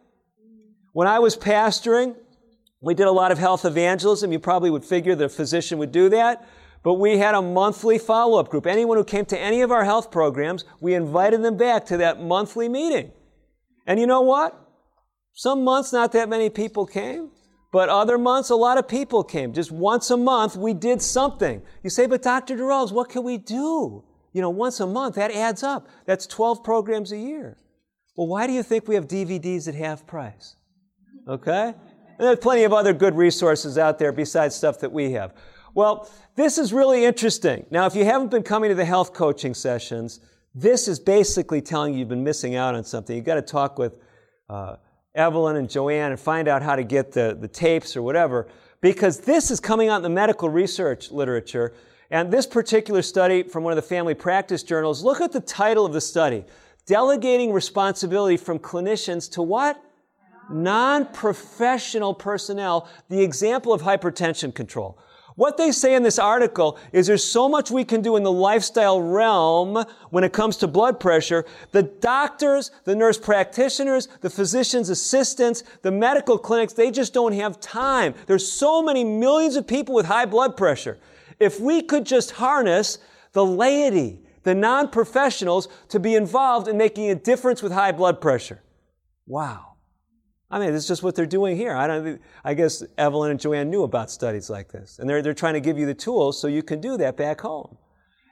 [0.93, 2.15] When I was pastoring,
[2.79, 4.31] we did a lot of health evangelism.
[4.31, 6.47] You probably would figure the physician would do that.
[6.84, 8.67] But we had a monthly follow up group.
[8.67, 12.21] Anyone who came to any of our health programs, we invited them back to that
[12.21, 13.11] monthly meeting.
[13.88, 14.59] And you know what?
[15.34, 17.31] Some months, not that many people came.
[17.71, 19.51] But other months, a lot of people came.
[19.51, 21.63] Just once a month, we did something.
[21.84, 22.55] You say, but Dr.
[22.55, 24.03] DeRose, what can we do?
[24.31, 25.88] You know, once a month, that adds up.
[26.05, 27.57] That's 12 programs a year.
[28.15, 30.55] Well, why do you think we have DVDs at half price?
[31.27, 31.69] Okay?
[31.69, 35.34] And there's plenty of other good resources out there besides stuff that we have.
[35.73, 37.65] Well, this is really interesting.
[37.69, 40.19] Now, if you haven't been coming to the health coaching sessions,
[40.55, 43.15] this is basically telling you you've been missing out on something.
[43.15, 43.93] You've got to talk with
[44.49, 44.77] uh,
[45.15, 48.47] Evelyn and Joanne and find out how to get the, the tapes or whatever,
[48.81, 51.73] because this is coming out in the medical research literature.
[52.09, 55.86] And this particular study from one of the family practice journals, look at the title
[55.86, 56.45] of the study
[56.86, 59.81] Delegating Responsibility from Clinicians to what?
[60.51, 64.99] Non professional personnel, the example of hypertension control.
[65.36, 68.31] What they say in this article is there's so much we can do in the
[68.31, 71.45] lifestyle realm when it comes to blood pressure.
[71.71, 77.59] The doctors, the nurse practitioners, the physician's assistants, the medical clinics, they just don't have
[77.59, 78.13] time.
[78.27, 80.99] There's so many millions of people with high blood pressure.
[81.39, 82.99] If we could just harness
[83.31, 88.61] the laity, the non-professionals to be involved in making a difference with high blood pressure.
[89.25, 89.72] Wow.
[90.53, 91.75] I mean, this is just what they're doing here.
[91.75, 92.21] I don't.
[92.43, 95.59] I guess Evelyn and Joanne knew about studies like this, and they're they're trying to
[95.59, 97.75] give you the tools so you can do that back home.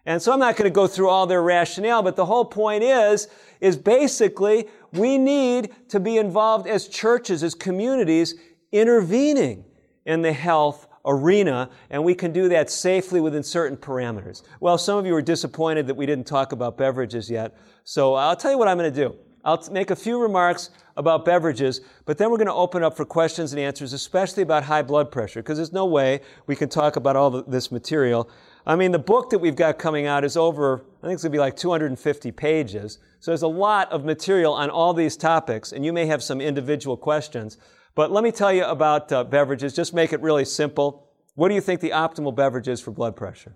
[0.06, 2.84] And so I'm not going to go through all their rationale, but the whole point
[2.84, 3.28] is
[3.60, 8.36] is basically we need to be involved as churches, as communities,
[8.72, 9.66] intervening
[10.06, 14.44] in the health arena, and we can do that safely within certain parameters.
[14.60, 18.36] Well, some of you are disappointed that we didn't talk about beverages yet, so I'll
[18.36, 19.16] tell you what I'm going to do.
[19.44, 23.06] I'll make a few remarks about beverages, but then we're going to open up for
[23.06, 26.96] questions and answers, especially about high blood pressure, because there's no way we can talk
[26.96, 28.30] about all this material.
[28.66, 31.32] I mean, the book that we've got coming out is over, I think it's going
[31.32, 33.00] to be like 250 pages.
[33.20, 36.42] So there's a lot of material on all these topics, and you may have some
[36.42, 37.58] individual questions.
[37.96, 39.74] But let me tell you about uh, beverages.
[39.74, 41.08] Just make it really simple.
[41.36, 43.56] What do you think the optimal beverage is for blood pressure?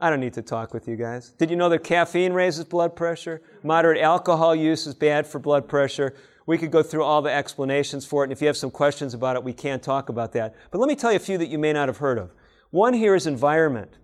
[0.00, 1.30] I don't need to talk with you guys.
[1.30, 3.42] Did you know that caffeine raises blood pressure?
[3.62, 6.14] Moderate alcohol use is bad for blood pressure.
[6.46, 9.12] We could go through all the explanations for it, and if you have some questions
[9.12, 10.54] about it, we can talk about that.
[10.70, 12.32] But let me tell you a few that you may not have heard of.
[12.70, 13.98] One here is environment.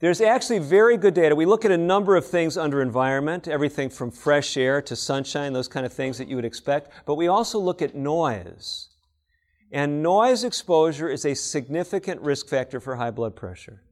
[0.00, 1.36] There's actually very good data.
[1.36, 5.52] We look at a number of things under environment, everything from fresh air to sunshine,
[5.52, 6.90] those kind of things that you would expect.
[7.04, 8.88] But we also look at noise.
[9.70, 13.82] And noise exposure is a significant risk factor for high blood pressure.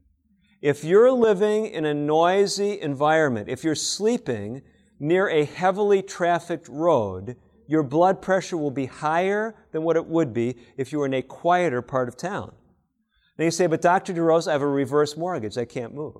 [0.60, 4.62] If you're living in a noisy environment, if you're sleeping
[4.98, 7.36] near a heavily trafficked road,
[7.68, 11.14] your blood pressure will be higher than what it would be if you were in
[11.14, 12.52] a quieter part of town.
[13.38, 14.12] Now you say, but Dr.
[14.12, 15.56] DeRose, I have a reverse mortgage.
[15.56, 16.16] I can't move.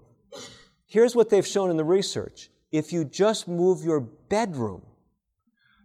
[0.87, 2.51] Here's what they've shown in the research.
[2.71, 4.83] If you just move your bedroom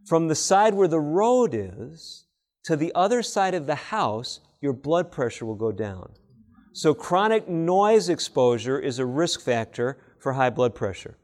[0.05, 2.25] from the side where the road is
[2.65, 6.13] to the other side of the house, your blood pressure will go down.
[6.75, 11.17] So chronic noise exposure is a risk factor for high blood pressure.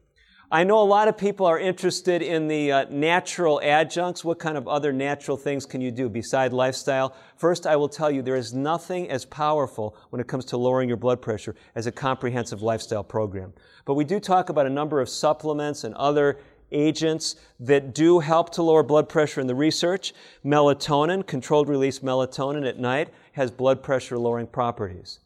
[0.52, 4.24] I know a lot of people are interested in the uh, natural adjuncts.
[4.24, 7.16] What kind of other natural things can you do beside lifestyle?
[7.36, 10.88] First, I will tell you there is nothing as powerful when it comes to lowering
[10.88, 13.52] your blood pressure as a comprehensive lifestyle program.
[13.84, 16.38] But we do talk about a number of supplements and other
[16.70, 20.14] agents that do help to lower blood pressure in the research.
[20.44, 25.18] Melatonin, controlled release melatonin at night, has blood pressure lowering properties.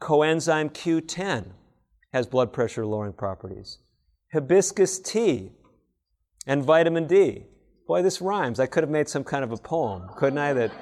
[0.00, 1.52] Coenzyme Q10
[2.12, 3.78] has blood pressure lowering properties
[4.32, 5.50] hibiscus tea,
[6.46, 7.44] and vitamin D.
[7.86, 8.60] Boy, this rhymes.
[8.60, 10.52] I could have made some kind of a poem, couldn't I?
[10.52, 10.72] That,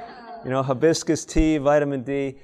[0.44, 2.36] you know, hibiscus tea, vitamin D,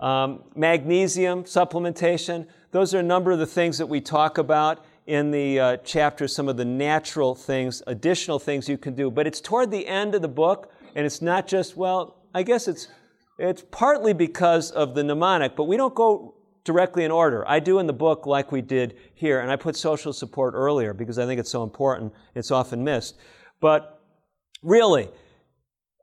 [0.00, 2.46] um, magnesium supplementation.
[2.72, 6.28] Those are a number of the things that we talk about in the uh, chapter,
[6.28, 9.10] some of the natural things, additional things you can do.
[9.10, 12.68] But it's toward the end of the book, and it's not just, well, I guess
[12.68, 12.88] it's,
[13.40, 16.34] it's partly because of the mnemonic, but we don't go
[16.64, 17.48] directly in order.
[17.48, 20.92] I do in the book like we did here, and I put social support earlier
[20.92, 22.12] because I think it's so important.
[22.34, 23.16] It's often missed.
[23.60, 24.02] But
[24.62, 25.08] really,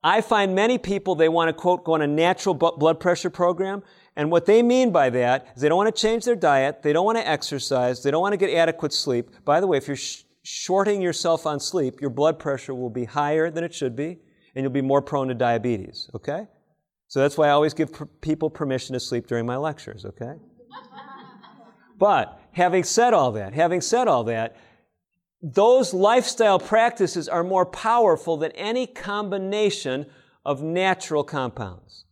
[0.03, 3.83] I find many people, they want to, quote, go on a natural blood pressure program.
[4.15, 6.91] And what they mean by that is they don't want to change their diet, they
[6.91, 9.29] don't want to exercise, they don't want to get adequate sleep.
[9.45, 13.05] By the way, if you're sh- shorting yourself on sleep, your blood pressure will be
[13.05, 14.17] higher than it should be,
[14.55, 16.47] and you'll be more prone to diabetes, okay?
[17.07, 17.91] So that's why I always give
[18.21, 20.33] people permission to sleep during my lectures, okay?
[21.97, 24.57] but having said all that, having said all that,
[25.41, 30.05] those lifestyle practices are more powerful than any combination
[30.43, 32.05] of natural compounds.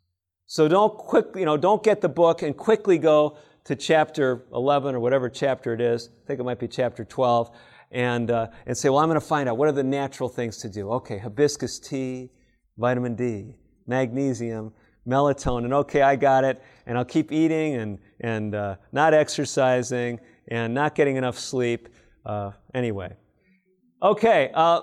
[0.45, 4.95] So don't quick, you know, don't get the book and quickly go to chapter 11
[4.95, 6.09] or whatever chapter it is.
[6.23, 7.51] I think it might be chapter 12
[7.91, 10.57] and, uh, and say, well, I'm going to find out what are the natural things
[10.57, 10.91] to do.
[10.91, 12.29] Okay, hibiscus tea,
[12.77, 13.55] vitamin D,
[13.87, 14.71] magnesium,
[15.07, 15.71] melatonin.
[15.73, 16.61] Okay, I got it.
[16.85, 21.89] And I'll keep eating and, and uh, not exercising and not getting enough sleep.
[22.25, 23.15] Uh, anyway.
[24.01, 24.81] Okay, uh,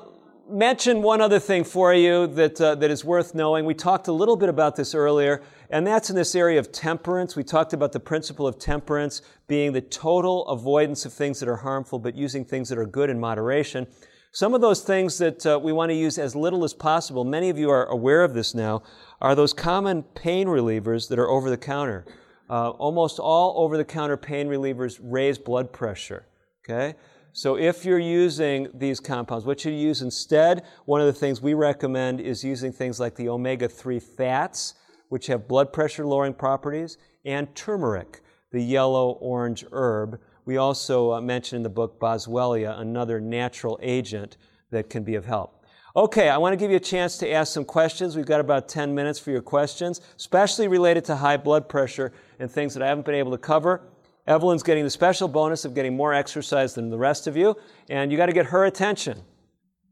[0.49, 3.64] mention one other thing for you that, uh, that is worth knowing.
[3.64, 7.37] We talked a little bit about this earlier, and that's in this area of temperance.
[7.37, 11.57] We talked about the principle of temperance being the total avoidance of things that are
[11.57, 13.87] harmful, but using things that are good in moderation.
[14.35, 17.51] Some of those things that uh, we want to use as little as possible, many
[17.51, 18.83] of you are aware of this now,
[19.20, 22.07] are those common pain relievers that are over the counter.
[22.49, 26.26] Uh, almost all over the counter pain relievers raise blood pressure.
[26.64, 26.95] Okay?
[27.35, 31.53] So if you're using these compounds, what you use instead, one of the things we
[31.53, 34.76] recommend is using things like the omega 3 fats,
[35.11, 41.20] which have blood pressure lowering properties, and turmeric, the yellow orange herb we also uh,
[41.20, 44.36] mention in the book Boswellia, another natural agent
[44.70, 45.64] that can be of help.
[45.95, 48.16] Okay, I want to give you a chance to ask some questions.
[48.16, 52.51] We've got about 10 minutes for your questions, especially related to high blood pressure and
[52.51, 53.82] things that I haven't been able to cover.
[54.26, 57.57] Evelyn's getting the special bonus of getting more exercise than the rest of you,
[57.90, 59.20] and you got to get her attention.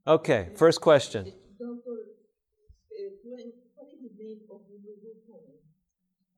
[0.07, 1.33] Okay, first question.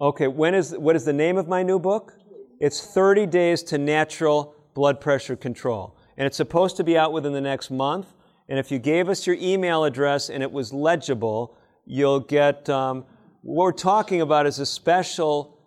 [0.00, 2.14] Okay, when is what is the name of my new book?
[2.62, 5.96] It's 30 days to natural blood pressure control.
[6.16, 8.14] And it's supposed to be out within the next month.
[8.48, 13.04] And if you gave us your email address and it was legible, you'll get um,
[13.42, 15.58] what we're talking about is a special,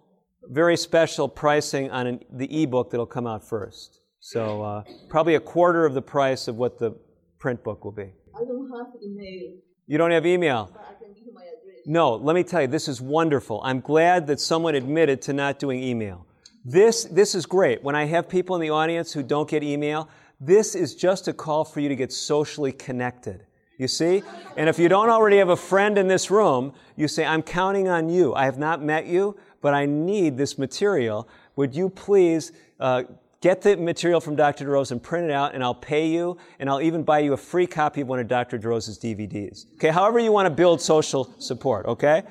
[0.43, 3.99] very special pricing on an, the ebook that'll come out first.
[4.21, 6.95] So uh, probably a quarter of the price of what the
[7.39, 8.13] print book will be.
[8.33, 9.57] I don't have email.
[9.85, 10.69] You don't have email?
[10.71, 11.83] But I can give you my address.
[11.85, 13.59] No, let me tell you, this is wonderful.
[13.65, 16.24] I'm glad that someone admitted to not doing email.
[16.65, 17.83] This, this is great.
[17.83, 20.09] When I have people in the audience who don't get email,
[20.41, 23.45] this is just a call for you to get socially connected.
[23.77, 24.23] You see?
[24.57, 27.87] And if you don't already have a friend in this room, you say, I'm counting
[27.87, 28.33] on you.
[28.33, 31.27] I have not met you, but I need this material.
[31.55, 33.03] Would you please uh,
[33.41, 34.65] get the material from Dr.
[34.65, 37.37] DeRose and print it out, and I'll pay you, and I'll even buy you a
[37.37, 38.57] free copy of one of Dr.
[38.57, 39.65] DeRose's DVDs.
[39.75, 42.23] Okay, however you want to build social support, okay?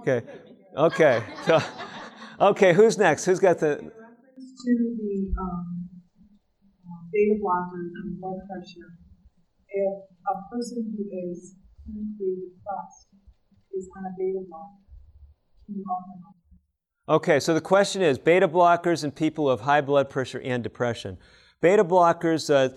[0.00, 0.22] Okay,
[0.76, 1.22] okay.
[1.46, 1.62] So,
[2.40, 3.24] okay, who's next?
[3.24, 3.68] Who's got the.
[3.68, 3.92] reference
[4.64, 5.88] To the um,
[7.12, 8.88] beta blockers and blood pressure,
[9.68, 9.94] if
[10.28, 11.56] a person who is
[11.86, 13.08] clinically depressed
[13.72, 14.82] is on a beta blocker,
[15.66, 16.34] can you offer them?
[17.08, 20.62] Okay, so the question is beta blockers and people who have high blood pressure and
[20.62, 21.18] depression.
[21.60, 22.74] Beta blockers uh,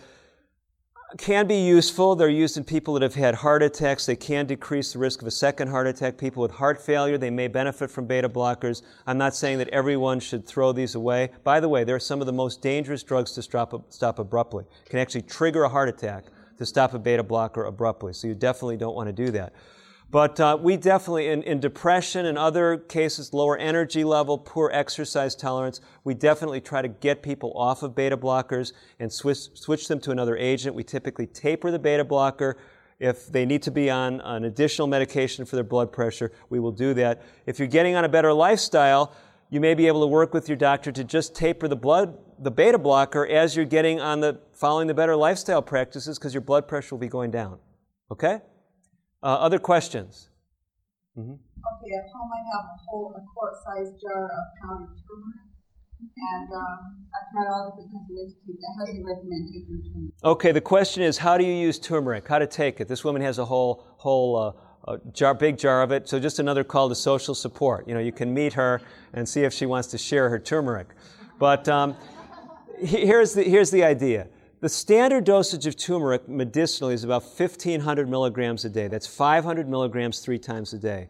[1.18, 2.16] can be useful.
[2.16, 4.06] They're used in people that have had heart attacks.
[4.06, 6.18] They can decrease the risk of a second heart attack.
[6.18, 8.84] People with heart failure, they may benefit from beta blockers.
[9.08, 11.32] I'm not saying that everyone should throw these away.
[11.44, 14.66] By the way, they're some of the most dangerous drugs to stop, stop abruptly.
[14.88, 16.26] Can actually trigger a heart attack
[16.58, 18.14] to stop a beta blocker abruptly.
[18.14, 19.54] So you definitely don't want to do that.
[20.12, 25.36] But uh, we definitely, in, in depression and other cases, lower energy level, poor exercise
[25.36, 30.00] tolerance, we definitely try to get people off of beta blockers and switch, switch them
[30.00, 30.74] to another agent.
[30.74, 32.58] We typically taper the beta blocker.
[33.00, 36.72] If they need to be on an additional medication for their blood pressure, we will
[36.72, 37.22] do that.
[37.46, 39.14] If you're getting on a better lifestyle,
[39.52, 42.52] you may be able to work with your doctor to just taper the blood, the
[42.52, 46.68] beta blocker as you're getting on the, following the better lifestyle practices because your blood
[46.68, 47.60] pressure will be going down.
[48.12, 48.42] Okay?
[49.22, 50.30] Uh, other questions?
[51.18, 51.34] Mm-hmm.
[51.34, 55.50] Okay, at home I have a whole a quart-sized jar of powdered turmeric,
[56.00, 60.14] and um, I've tried all different ways to take How do you recommend taking turmeric?
[60.24, 62.28] Okay, the question is, how do you use turmeric?
[62.28, 62.88] How to take it?
[62.88, 64.38] This woman has a whole whole
[64.88, 66.08] uh, jar, big jar of it.
[66.08, 67.88] So just another call to social support.
[67.88, 68.82] You know, you can meet her
[69.14, 70.88] and see if she wants to share her turmeric.
[71.38, 71.98] But um,
[72.80, 74.28] here's the here's the idea.
[74.62, 78.90] The standard dosage of turmeric medicinally is about 1,500 milligrams a day.
[78.90, 81.08] That's 500 milligrams three times a day.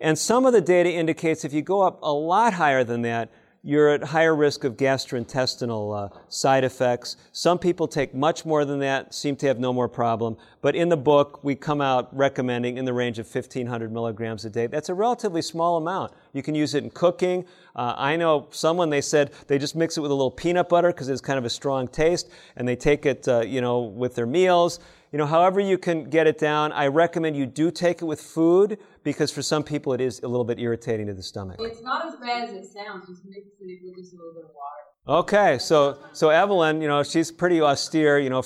[0.00, 3.30] And some of the data indicates if you go up a lot higher than that,
[3.62, 7.16] you're at higher risk of gastrointestinal uh, side effects.
[7.32, 10.38] Some people take much more than that, seem to have no more problem.
[10.62, 14.50] But in the book, we come out recommending in the range of 1,500 milligrams a
[14.50, 14.66] day.
[14.66, 16.12] That's a relatively small amount.
[16.32, 17.44] You can use it in cooking.
[17.76, 20.88] Uh, I know someone, they said they just mix it with a little peanut butter
[20.88, 24.14] because it's kind of a strong taste, and they take it, uh, you know, with
[24.14, 24.80] their meals.
[25.12, 28.20] You know, however you can get it down, I recommend you do take it with
[28.20, 31.58] food because for some people it is a little bit irritating to the stomach.
[31.60, 34.44] It's not as bad as it sounds, just mixing it with just a little bit
[34.44, 35.20] of water.
[35.20, 38.44] Okay, so so Evelyn, you know, she's pretty austere, you know,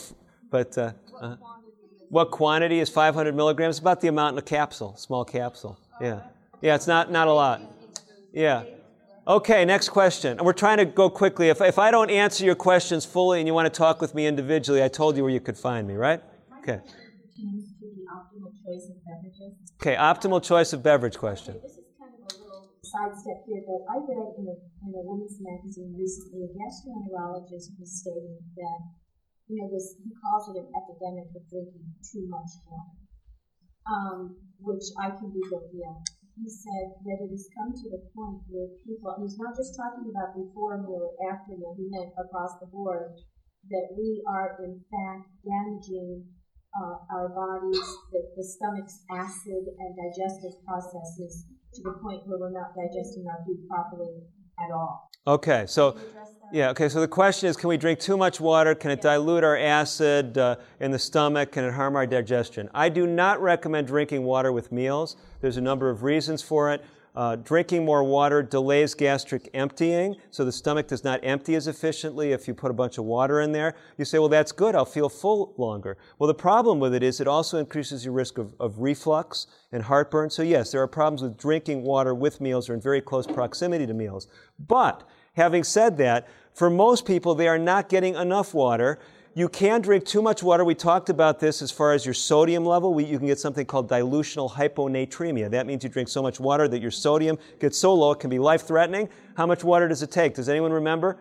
[0.50, 1.36] but uh, uh,
[2.08, 3.78] what quantity is 500 milligrams?
[3.78, 5.78] About the amount in a capsule, small capsule.
[6.00, 6.20] Yeah,
[6.62, 7.60] yeah, it's not not a lot.
[8.32, 8.64] Yeah.
[9.26, 10.36] Okay, next question.
[10.36, 11.48] And we're trying to go quickly.
[11.48, 14.26] If, if I don't answer your questions fully and you want to talk with me
[14.26, 16.20] individually, I told you where you could find me, right?
[16.64, 16.80] Okay.
[19.76, 21.60] Okay, optimal choice of beverage question.
[21.60, 24.90] Okay, this is kind of a little sidestep here, but I read in a, in
[24.96, 28.80] a women's magazine recently a gastroenterologist was stating that,
[29.52, 32.96] you know, this, he calls it an epidemic of drinking too much water,
[33.84, 36.00] um, which I can be guilty of.
[36.32, 39.76] He said that it has come to the point where people, and he's not just
[39.76, 43.20] talking about before meal or after meal, he meant across the board,
[43.68, 46.24] that we are in fact damaging
[46.80, 52.50] uh, our bodies, the, the stomach's acid and digestive processes to the point where we're
[52.50, 54.22] not digesting our food properly
[54.58, 55.10] at all.
[55.26, 55.96] Okay, so
[56.52, 56.88] yeah, okay.
[56.88, 58.74] So the question is, can we drink too much water?
[58.74, 61.52] Can it dilute our acid uh, in the stomach?
[61.52, 62.68] Can it harm our digestion?
[62.74, 65.16] I do not recommend drinking water with meals.
[65.40, 66.84] There's a number of reasons for it.
[67.14, 72.32] Uh, drinking more water delays gastric emptying, so the stomach does not empty as efficiently
[72.32, 73.76] if you put a bunch of water in there.
[73.96, 75.96] You say, well, that's good, I'll feel full longer.
[76.18, 79.84] Well, the problem with it is it also increases your risk of, of reflux and
[79.84, 80.28] heartburn.
[80.28, 83.86] So, yes, there are problems with drinking water with meals or in very close proximity
[83.86, 84.26] to meals.
[84.58, 88.98] But, having said that, for most people, they are not getting enough water
[89.36, 90.64] you can drink too much water.
[90.64, 92.94] We talked about this as far as your sodium level.
[92.94, 95.50] We, you can get something called dilutional hyponatremia.
[95.50, 98.30] That means you drink so much water that your sodium gets so low it can
[98.30, 99.08] be life threatening.
[99.36, 100.34] How much water does it take?
[100.34, 101.18] Does anyone remember?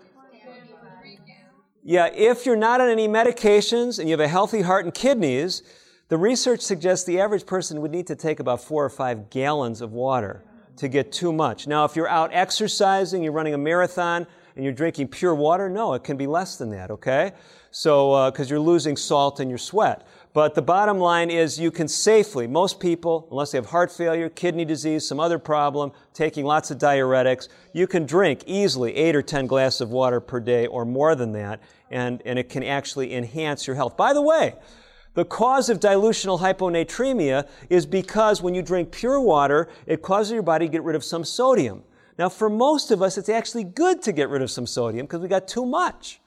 [1.84, 5.64] Yeah, if you're not on any medications and you have a healthy heart and kidneys,
[6.08, 9.82] the research suggests the average person would need to take about four or five gallons
[9.82, 10.44] of water
[10.78, 11.68] to get too much.
[11.68, 15.94] Now, if you're out exercising, you're running a marathon, and you're drinking pure water, no,
[15.94, 17.34] it can be less than that, okay?
[17.76, 20.06] So, because uh, you're losing salt in your sweat.
[20.32, 24.30] But the bottom line is you can safely, most people, unless they have heart failure,
[24.30, 29.24] kidney disease, some other problem, taking lots of diuretics, you can drink easily eight or
[29.24, 33.12] 10 glasses of water per day or more than that, and, and it can actually
[33.16, 33.98] enhance your health.
[33.98, 34.54] By the way,
[35.16, 40.42] The cause of dilutional hyponatremia is because when you drink pure water, it causes your
[40.42, 41.84] body to get rid of some sodium.
[42.18, 45.22] Now, for most of us, it's actually good to get rid of some sodium because
[45.22, 46.20] we got too much.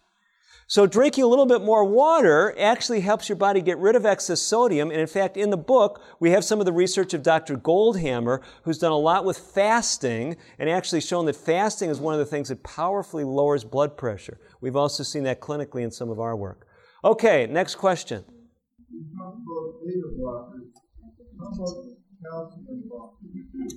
[0.69, 4.41] So drinking a little bit more water actually helps your body get rid of excess
[4.41, 4.91] sodium.
[4.91, 7.57] And in fact, in the book, we have some of the research of Dr.
[7.57, 12.19] Goldhamer, who's done a lot with fasting and actually shown that fasting is one of
[12.19, 14.41] the things that powerfully lowers blood pressure.
[14.61, 16.67] We've also seen that clinically in some of our work.
[17.05, 18.25] Okay, next question.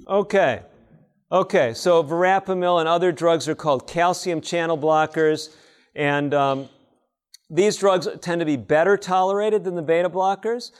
[0.07, 0.63] Okay.
[1.31, 5.55] Okay, so verapamil and other drugs are called calcium channel blockers.
[5.95, 6.69] And um,
[7.49, 10.71] these drugs tend to be better tolerated than the beta blockers,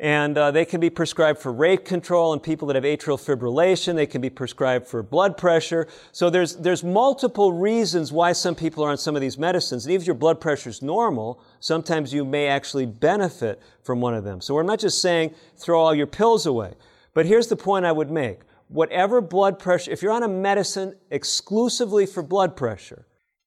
[0.00, 3.94] and uh, they can be prescribed for rate control in people that have atrial fibrillation.
[3.94, 5.86] They can be prescribed for blood pressure.
[6.10, 9.84] So there's, there's multiple reasons why some people are on some of these medicines.
[9.84, 14.14] And even if your blood pressure is normal, sometimes you may actually benefit from one
[14.14, 14.40] of them.
[14.40, 16.74] So we're not just saying throw all your pills away.
[17.14, 18.40] But here's the point I would make.
[18.66, 23.06] Whatever blood pressure, if you're on a medicine exclusively for blood pressure,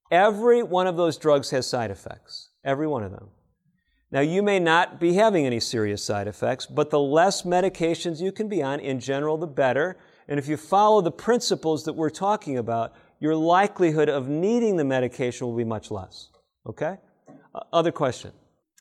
[0.09, 2.46] every one of those drugs has side effects.
[2.67, 3.29] Every one of them.
[4.11, 8.33] Now, you may not be having any serious side effects, but the less medications you
[8.33, 9.97] can be on, in general, the better.
[10.27, 14.83] And if you follow the principles that we're talking about, your likelihood of needing the
[14.83, 16.29] medication will be much less.
[16.67, 16.97] Okay?
[17.55, 18.31] Uh, other question.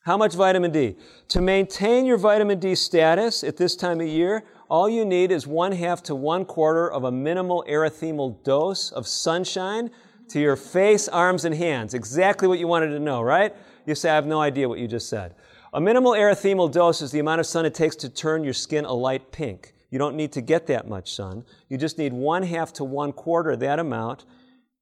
[0.03, 0.97] How much vitamin D?
[1.29, 5.47] To maintain your vitamin D status at this time of year, all you need is
[5.47, 9.91] one half to one quarter of a minimal erythemal dose of sunshine
[10.29, 11.95] to your face, arms, and hands.
[11.95, 13.55] Exactly what you wanted to know, right?
[13.87, 15.35] You say, I have no idea what you just said.
[15.73, 18.85] A minimal erythemal dose is the amount of sun it takes to turn your skin
[18.85, 19.75] a light pink.
[19.91, 21.45] You don't need to get that much sun.
[21.69, 24.25] You just need one half to one quarter that amount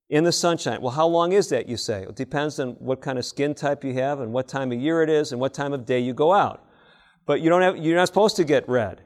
[0.09, 0.81] in the sunshine.
[0.81, 2.03] Well, how long is that, you say?
[2.03, 5.03] It depends on what kind of skin type you have and what time of year
[5.03, 6.65] it is and what time of day you go out.
[7.27, 9.03] But you don't have, you're not supposed to get red.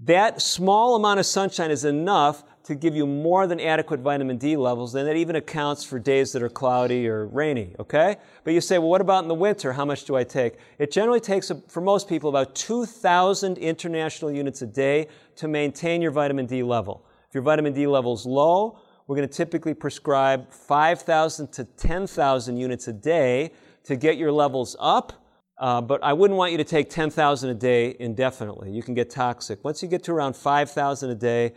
[0.00, 4.56] That small amount of sunshine is enough to give you more than adequate vitamin D
[4.56, 8.16] levels, and that even accounts for days that are cloudy or rainy, okay?
[8.44, 9.72] But you say, well, what about in the winter?
[9.72, 10.54] How much do I take?
[10.78, 16.12] It generally takes, for most people, about 2,000 international units a day to maintain your
[16.12, 17.04] vitamin D level.
[17.28, 22.56] If your vitamin D level is low, we're going to typically prescribe 5,000 to 10,000
[22.56, 23.52] units a day
[23.84, 25.12] to get your levels up.
[25.58, 28.70] Uh, but I wouldn't want you to take 10,000 a day indefinitely.
[28.70, 29.62] You can get toxic.
[29.64, 31.52] Once you get to around 5,000 a day,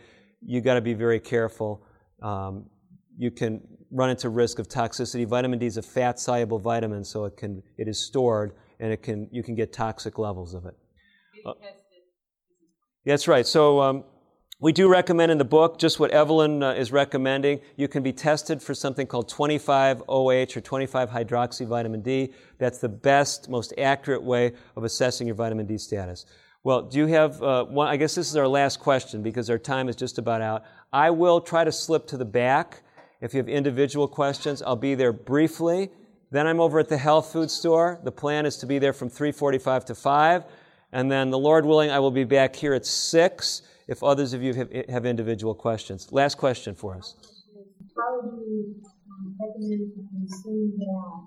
[0.46, 1.84] you got to be very careful.
[2.22, 2.66] Um,
[3.18, 3.60] you can
[3.90, 5.26] run into risk of toxicity.
[5.26, 9.02] Vitamin D is a fat soluble vitamin, so it can it is stored and it
[9.02, 10.74] can you can get toxic levels of it.
[11.44, 11.52] Uh,
[13.04, 13.46] that's right.
[13.46, 14.04] So um,
[14.60, 17.60] we do recommend in the book just what Evelyn uh, is recommending.
[17.76, 22.32] You can be tested for something called 25 OH or 25 hydroxy vitamin D.
[22.58, 26.26] That's the best, most accurate way of assessing your vitamin D status.
[26.66, 27.86] Well, do you have uh, one?
[27.86, 30.64] I guess this is our last question because our time is just about out.
[30.92, 32.82] I will try to slip to the back.
[33.20, 35.90] If you have individual questions, I'll be there briefly.
[36.32, 38.00] Then I'm over at the health food store.
[38.02, 40.44] The plan is to be there from 3:45 to 5,
[40.90, 44.42] and then the Lord willing, I will be back here at 6 if others of
[44.42, 46.08] you have, have individual questions.
[46.10, 47.14] Last question for us.
[47.96, 48.74] How do you
[49.08, 51.26] um, recommend consume that?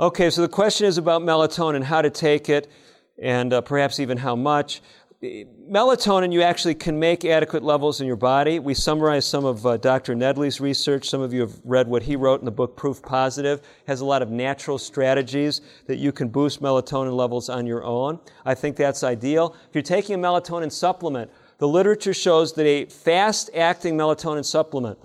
[0.00, 2.68] Okay, so the question is about melatonin, how to take it,
[3.16, 4.82] and uh, perhaps even how much.
[5.22, 8.58] Melatonin, you actually can make adequate levels in your body.
[8.58, 10.16] We summarize some of uh, Dr.
[10.16, 11.08] Nedley's research.
[11.08, 13.60] Some of you have read what he wrote in the book Proof Positive.
[13.60, 17.84] It has a lot of natural strategies that you can boost melatonin levels on your
[17.84, 18.18] own.
[18.44, 19.54] I think that's ideal.
[19.68, 24.98] If you're taking a melatonin supplement, the literature shows that a fast acting melatonin supplement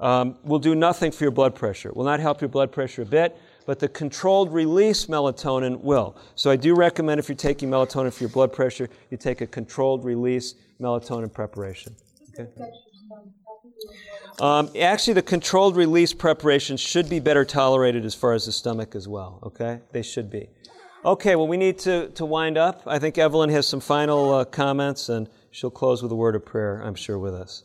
[0.00, 3.06] um, will do nothing for your blood pressure, will not help your blood pressure a
[3.06, 3.34] bit
[3.68, 6.16] but the controlled release melatonin will.
[6.36, 9.46] So I do recommend if you're taking melatonin for your blood pressure, you take a
[9.46, 11.94] controlled release melatonin preparation.
[12.30, 12.48] Okay?
[14.40, 18.94] Um, actually, the controlled release preparation should be better tolerated as far as the stomach
[18.94, 19.38] as well.
[19.42, 20.48] Okay, they should be.
[21.04, 22.84] Okay, well, we need to, to wind up.
[22.86, 26.46] I think Evelyn has some final uh, comments, and she'll close with a word of
[26.46, 27.64] prayer, I'm sure, with us.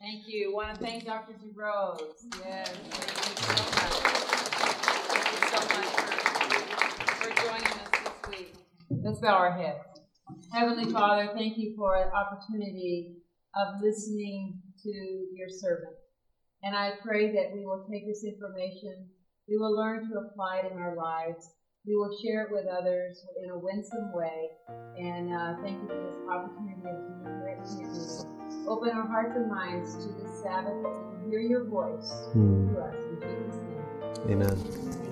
[0.00, 0.52] Thank you.
[0.52, 1.32] I want to thank Dr.
[1.32, 2.00] DeRose.
[2.44, 4.02] Yes,
[5.52, 6.46] thank you so
[6.86, 7.02] much.
[9.04, 9.78] Let's bow our heads.
[10.52, 13.16] Heavenly Father, thank you for an opportunity
[13.56, 15.96] of listening to your servant.
[16.62, 19.08] And I pray that we will take this information,
[19.48, 21.48] we will learn to apply it in our lives,
[21.86, 24.50] we will share it with others in a winsome way.
[24.96, 28.68] And uh, thank you for this opportunity of being right here.
[28.68, 32.72] Open our hearts and minds to this Sabbath that we can hear your voice hmm.
[32.72, 33.60] to us in Jesus'
[34.28, 34.42] name.
[34.42, 35.11] Amen.